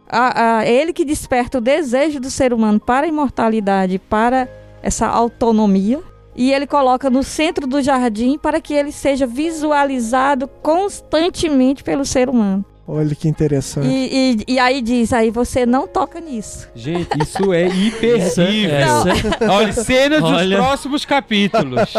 [0.09, 4.47] a, a- ele que desperta o desejo do ser humano para a imortalidade, para
[4.81, 6.01] essa autonomia.
[6.35, 12.29] E ele coloca no centro do jardim para que ele seja visualizado constantemente pelo ser
[12.29, 12.63] humano.
[12.87, 13.87] Olha que interessante.
[13.87, 16.69] E, e, e aí diz, aí você não toca nisso.
[16.73, 18.75] Gente, isso é imperdível.
[18.75, 20.57] Essa- Olha, cenas dos Olha.
[20.57, 21.93] próximos capítulos.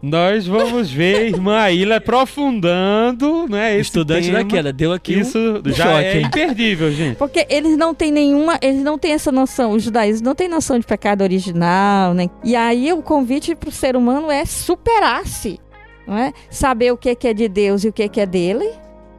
[0.00, 3.72] Nós vamos ver Irmã Aila aprofundando, né?
[3.74, 4.38] Esse Estudante tema.
[4.38, 7.16] da queda, deu aqui Isso um já choque, é imperdível, gente.
[7.16, 10.78] Porque eles não têm nenhuma, eles não têm essa noção, os judaísmos não têm noção
[10.78, 12.28] de pecado original, né?
[12.42, 15.60] E aí o convite para o ser humano é superar-se,
[16.06, 16.32] não é?
[16.50, 18.68] Saber o que é de Deus e o que é dele.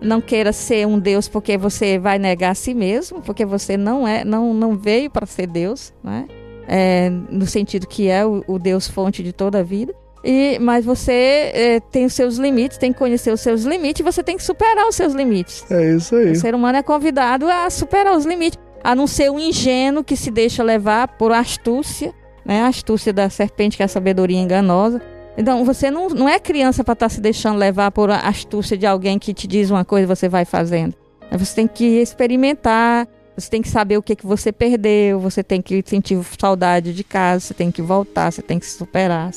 [0.04, 4.08] Não queira ser um Deus porque você vai negar a si mesmo, porque você não
[4.08, 6.28] é, não, não veio para ser Deus, né?
[6.68, 9.94] É, no sentido que é o, o Deus fonte de toda a vida.
[10.24, 14.24] E, mas você é, tem os seus limites, tem que conhecer os seus limites você
[14.24, 15.70] tem que superar os seus limites.
[15.70, 16.32] É isso aí.
[16.32, 20.16] O ser humano é convidado a superar os limites, a não ser um ingênuo que
[20.16, 22.14] se deixa levar por astúcia,
[22.46, 22.62] né?
[22.62, 25.02] A astúcia da serpente, que é a sabedoria enganosa.
[25.38, 29.18] Então, você não, não é criança para estar se deixando levar por astúcia de alguém
[29.18, 30.96] que te diz uma coisa e você vai fazendo.
[31.32, 35.62] Você tem que experimentar, você tem que saber o que, que você perdeu, você tem
[35.62, 39.32] que sentir saudade de casa, você tem que voltar, você tem que se superar.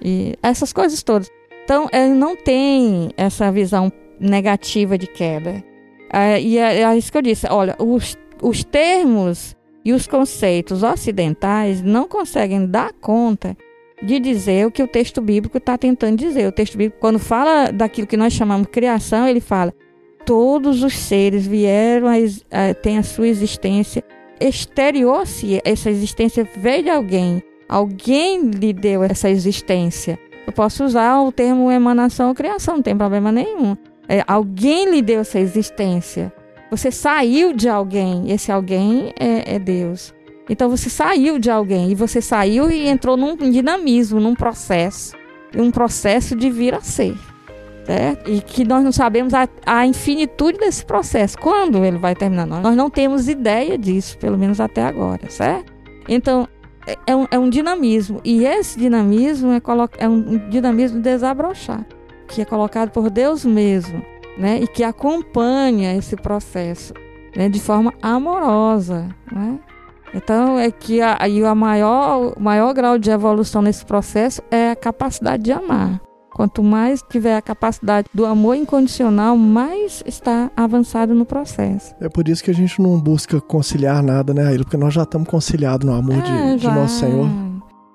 [0.00, 1.28] E essas coisas todas.
[1.64, 5.62] Então, ele não tem essa visão negativa de queda.
[6.12, 7.46] É, e é, é isso que eu disse.
[7.48, 13.56] Olha, os, os termos e os conceitos ocidentais não conseguem dar conta
[14.02, 16.46] de dizer o que o texto bíblico está tentando dizer.
[16.46, 19.74] O texto bíblico, quando fala daquilo que nós chamamos de criação, ele fala:
[20.24, 22.14] todos os seres vieram a,
[22.70, 24.02] a ter a sua existência
[24.40, 27.42] exterior se essa existência veio de alguém.
[27.68, 30.18] Alguém lhe deu essa existência.
[30.46, 33.76] Eu posso usar o termo emanação ou criação, não tem problema nenhum.
[34.08, 36.32] É, alguém lhe deu essa existência.
[36.70, 38.30] Você saiu de alguém.
[38.30, 40.12] Esse alguém é, é Deus.
[40.50, 41.92] Então você saiu de alguém.
[41.92, 45.16] E você saiu e entrou num dinamismo, num processo.
[45.56, 47.16] Um processo de vir a ser.
[47.84, 48.28] Certo?
[48.28, 51.38] E que nós não sabemos a, a infinitude desse processo.
[51.38, 52.46] Quando ele vai terminar?
[52.46, 55.72] Nós, não temos ideia disso, pelo menos até agora, certo?
[56.08, 56.48] Então,
[56.86, 58.20] é- é um, é um dinamismo.
[58.24, 59.62] E esse dinamismo é,
[59.98, 61.86] é um dinamismo de desabrochar,
[62.28, 64.04] que é colocado por Deus mesmo,
[64.36, 64.60] né?
[64.60, 66.92] E que acompanha esse processo
[67.34, 67.48] né?
[67.48, 69.58] de forma amorosa, né?
[70.14, 74.72] Então é que a, aí a maior, o maior grau de evolução nesse processo é
[74.72, 76.00] a capacidade de amar.
[76.32, 81.94] Quanto mais tiver a capacidade do amor incondicional, mais está avançado no processo.
[82.00, 84.64] É por isso que a gente não busca conciliar nada, né, Aila?
[84.64, 86.74] Porque nós já estamos conciliados no amor de, É, de já.
[86.74, 87.28] nosso Senhor.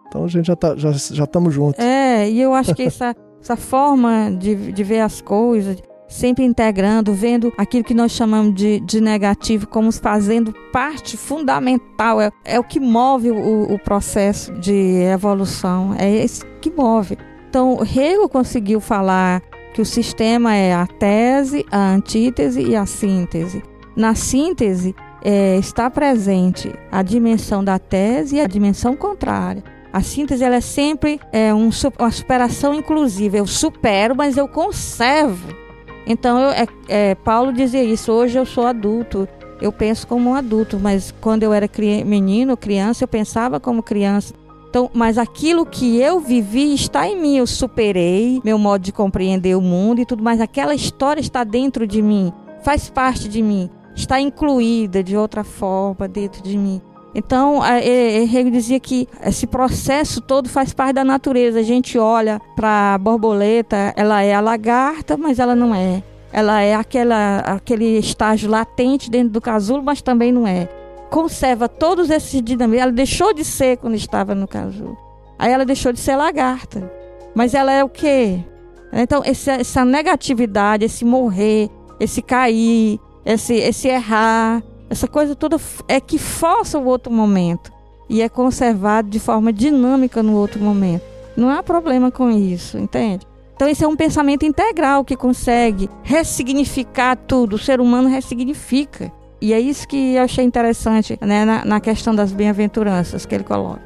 [0.08, 1.84] Então a gente já tá, já, já estamos juntos.
[1.84, 5.78] É, e eu acho que essa, essa forma de, de ver as coisas,
[6.08, 12.32] sempre integrando, vendo aquilo que nós chamamos de, de negativo como fazendo parte fundamental, é,
[12.44, 17.18] é o que move o, o processo de evolução, é isso que move.
[17.50, 19.42] Então, Hegel conseguiu falar
[19.74, 23.64] que o sistema é a tese, a antítese e a síntese.
[23.96, 29.64] Na síntese, é, está presente a dimensão da tese e a dimensão contrária.
[29.92, 33.38] A síntese ela é sempre é, um uma superação inclusiva.
[33.38, 35.65] Eu supero, mas eu conservo.
[36.06, 38.12] Então, eu- é- é, Paulo dizia isso.
[38.12, 39.28] Hoje eu sou adulto.
[39.62, 43.82] Eu penso como um adulto, mas quando eu era cri- menino, criança, eu pensava como
[43.82, 44.34] criança.
[44.70, 47.38] Então, mas aquilo que eu vivi está em mim.
[47.38, 50.42] Eu superei meu modo de compreender o mundo e tudo mais.
[50.42, 52.34] Aquela história está dentro de mim,
[52.64, 56.82] faz parte de mim, está incluída de outra forma dentro de mim.
[57.16, 61.60] Então, Hegel dizia que esse processo todo faz parte da natureza.
[61.60, 66.04] A gente olha para a borboleta, ela é a lagarta, mas ela não é.
[66.34, 70.68] Ela é aquela, aquele estágio latente dentro do casulo, mas também não é.
[71.10, 72.82] Conserva todos esses dinamismos.
[72.82, 74.98] Ela deixou de ser quando estava no casulo.
[75.40, 76.92] Aí ela deixou de ser lagarta.
[77.34, 78.44] Mas ela é o quê?
[78.92, 85.58] Então, essa negatividade, esse morrer, esse cair, esse, esse errar, essa coisa toda
[85.88, 87.72] é que força o outro momento
[88.10, 91.04] e é conservado de forma dinâmica no outro momento.
[91.36, 93.26] Não há problema com isso, entende?
[93.56, 97.56] Então, esse é um pensamento integral que consegue ressignificar tudo.
[97.56, 99.12] O ser humano ressignifica.
[99.42, 103.44] E é isso que eu achei interessante né, na, na questão das bem-aventuranças que ele
[103.44, 103.82] coloca.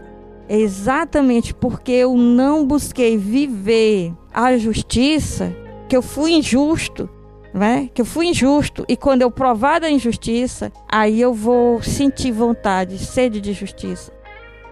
[0.48, 5.56] É exatamente porque eu não busquei viver a justiça,
[5.88, 7.08] que eu fui injusto,
[7.54, 7.90] né?
[7.94, 12.98] Que eu fui injusto e quando eu provar da injustiça, aí eu vou sentir vontade,
[12.98, 14.12] sede de justiça.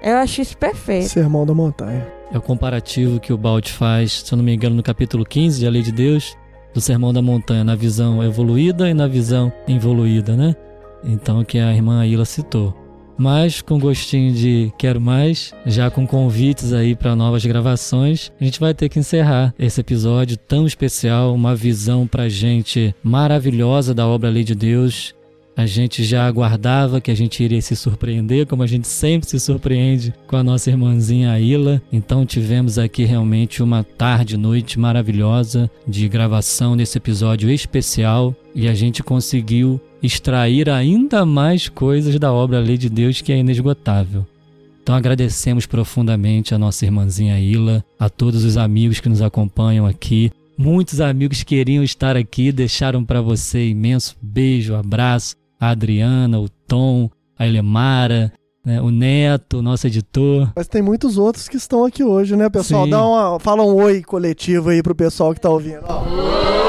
[0.02, 1.10] Eu acho isso perfeito.
[1.10, 2.08] Sermão da montanha.
[2.32, 5.60] É o comparativo que o Balt faz, se eu não me engano, no capítulo 15
[5.60, 6.38] de A Lei de Deus,
[6.74, 10.56] do Sermão da Montanha, na visão evoluída e na visão involuída, né?
[11.04, 12.87] Então, que a irmã Aila citou.
[13.18, 18.60] Mas com gostinho de quero mais, já com convites aí para novas gravações, a gente
[18.60, 24.30] vai ter que encerrar esse episódio tão especial, uma visão pra gente maravilhosa da obra
[24.30, 25.17] Lei de Deus.
[25.58, 29.40] A gente já aguardava que a gente iria se surpreender, como a gente sempre se
[29.40, 31.82] surpreende com a nossa irmãzinha Aila.
[31.92, 38.76] Então tivemos aqui realmente uma tarde noite maravilhosa de gravação desse episódio especial e a
[38.76, 44.28] gente conseguiu extrair ainda mais coisas da obra Lei de Deus que é inesgotável.
[44.84, 50.32] Então agradecemos profundamente a nossa irmãzinha Ila, a todos os amigos que nos acompanham aqui.
[50.56, 55.36] Muitos amigos queriam estar aqui, deixaram para você imenso beijo, abraço.
[55.60, 58.32] A Adriana, o Tom, a Elemara,
[58.66, 60.52] né, o Neto, nosso editor.
[60.56, 62.86] Mas tem muitos outros que estão aqui hoje, né, pessoal?
[62.86, 62.92] Sim.
[62.92, 65.84] Dá uma, fala um oi coletivo aí pro pessoal que tá ouvindo.
[65.88, 66.67] ó.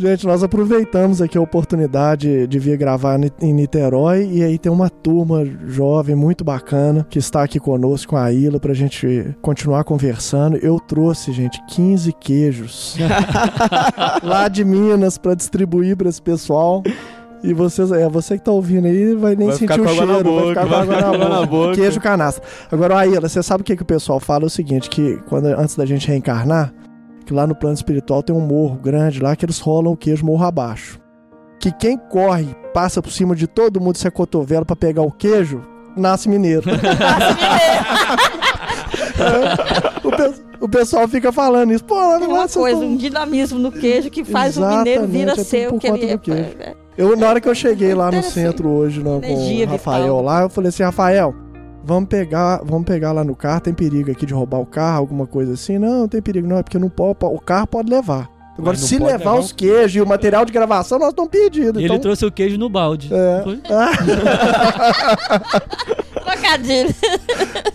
[0.00, 4.88] Gente, nós aproveitamos aqui a oportunidade de vir gravar em Niterói e aí tem uma
[4.88, 10.56] turma jovem muito bacana que está aqui conosco com a Ilha pra gente continuar conversando.
[10.56, 12.96] Eu trouxe, gente, 15 queijos
[14.24, 16.82] lá de Minas pra distribuir pra esse pessoal.
[17.42, 20.48] E vocês, é, você que tá ouvindo aí vai nem Vai sentir o cheiro, vai
[20.48, 21.46] ficar com boca, água na na boca.
[21.46, 21.74] boca.
[21.74, 22.42] Queijo canastra.
[22.72, 24.44] Agora, Aila, você sabe o que, que o pessoal fala?
[24.44, 26.72] É o seguinte, que quando, antes da gente reencarnar,
[27.30, 30.26] que lá no plano espiritual tem um morro grande lá que eles rolam o queijo
[30.26, 30.98] morro abaixo.
[31.60, 35.12] Que quem corre, passa por cima de todo mundo, se é cotovelo pra pegar o
[35.12, 35.62] queijo,
[35.96, 36.64] nasce mineiro.
[40.02, 41.84] o, pe- o pessoal fica falando isso.
[41.84, 45.12] Pô, lá Tem uma coisa, tão- um dinamismo no queijo que faz o mineiro Exatamente,
[45.12, 45.70] vira é seu.
[45.70, 49.20] por Que ele é- Eu, na hora que eu cheguei lá no centro hoje no,
[49.20, 51.32] com Energia o Rafael lá, eu falei assim, Rafael,
[51.84, 55.26] vamos pegar, vamos pegar lá no carro, tem perigo aqui de roubar o carro, alguma
[55.26, 55.78] coisa assim?
[55.78, 58.28] Não, não tem perigo não, é porque não pode, o carro pode levar.
[58.58, 61.80] Agora, se levar levar os queijos e o material de gravação, nós estamos perdidos.
[61.80, 63.08] E Então, ele trouxe o queijo no balde.
[63.12, 63.42] É.
[63.42, 63.58] Foi?
[66.12, 66.94] Trocadilho.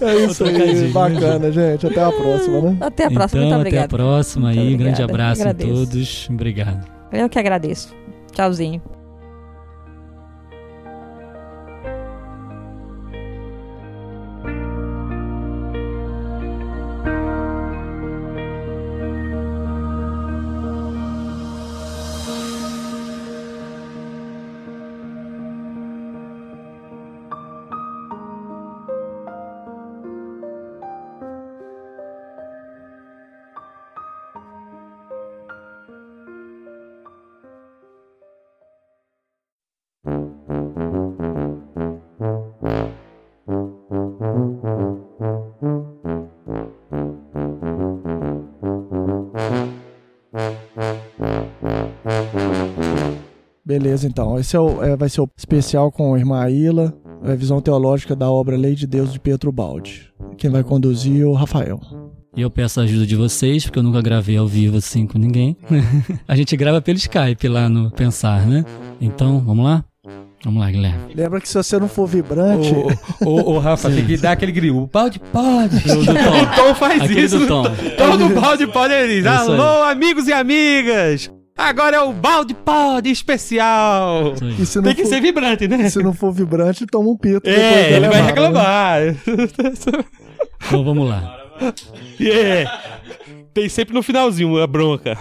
[0.02, 1.88] é isso aí, bacana, gente.
[1.88, 2.78] Até a próxima, né?
[2.82, 3.44] Até a próxima.
[3.46, 4.58] então, Muito até a próxima aí.
[4.58, 5.34] Muito Grande obrigada.
[5.34, 6.28] abraço a todos.
[6.30, 6.86] Obrigado.
[7.12, 7.96] Eu que agradeço.
[8.32, 8.95] Tchauzinho.
[53.96, 54.38] Beleza, então.
[54.38, 56.94] Esse é o- é, vai ser o especial com a irmã Aila,
[57.24, 60.10] a visão teológica da obra Lei de Deus de Pedro Baldi.
[60.38, 61.80] Quem vai conduzir é o Rafael.
[62.36, 65.18] E eu peço a ajuda de vocês, porque eu nunca gravei ao vivo assim com
[65.18, 65.56] ninguém.
[66.28, 68.66] a gente grava pelo Skype lá no Pensar, né?
[69.00, 69.86] Então, vamos lá?
[70.44, 71.16] Vamos lá, Guilherme.
[71.16, 72.72] Lembra que se você não for vibrante,
[73.26, 74.84] Ô, ô, ô, Rafa, tem que dar aquele grilo.
[74.84, 75.78] O balde pode.
[75.90, 76.12] O do Tom.
[76.44, 77.40] O Tom faz Aquele isso.
[77.40, 77.64] do Tom.
[77.98, 79.36] Todo balde pode, ele aí.
[79.36, 81.32] Alô, amigos e amigas.
[81.58, 84.34] Agora é o balde pode especial.
[84.36, 85.90] Tem que for, ser vibrante, né?
[85.90, 87.50] se não for vibrante, toma um pito.
[87.50, 88.28] É, ele vai levada, né?
[88.28, 89.02] reclamar.
[90.68, 91.38] Então vamos lá.
[92.20, 92.82] Yeah.
[93.54, 95.18] Tem sempre no finalzinho a bronca.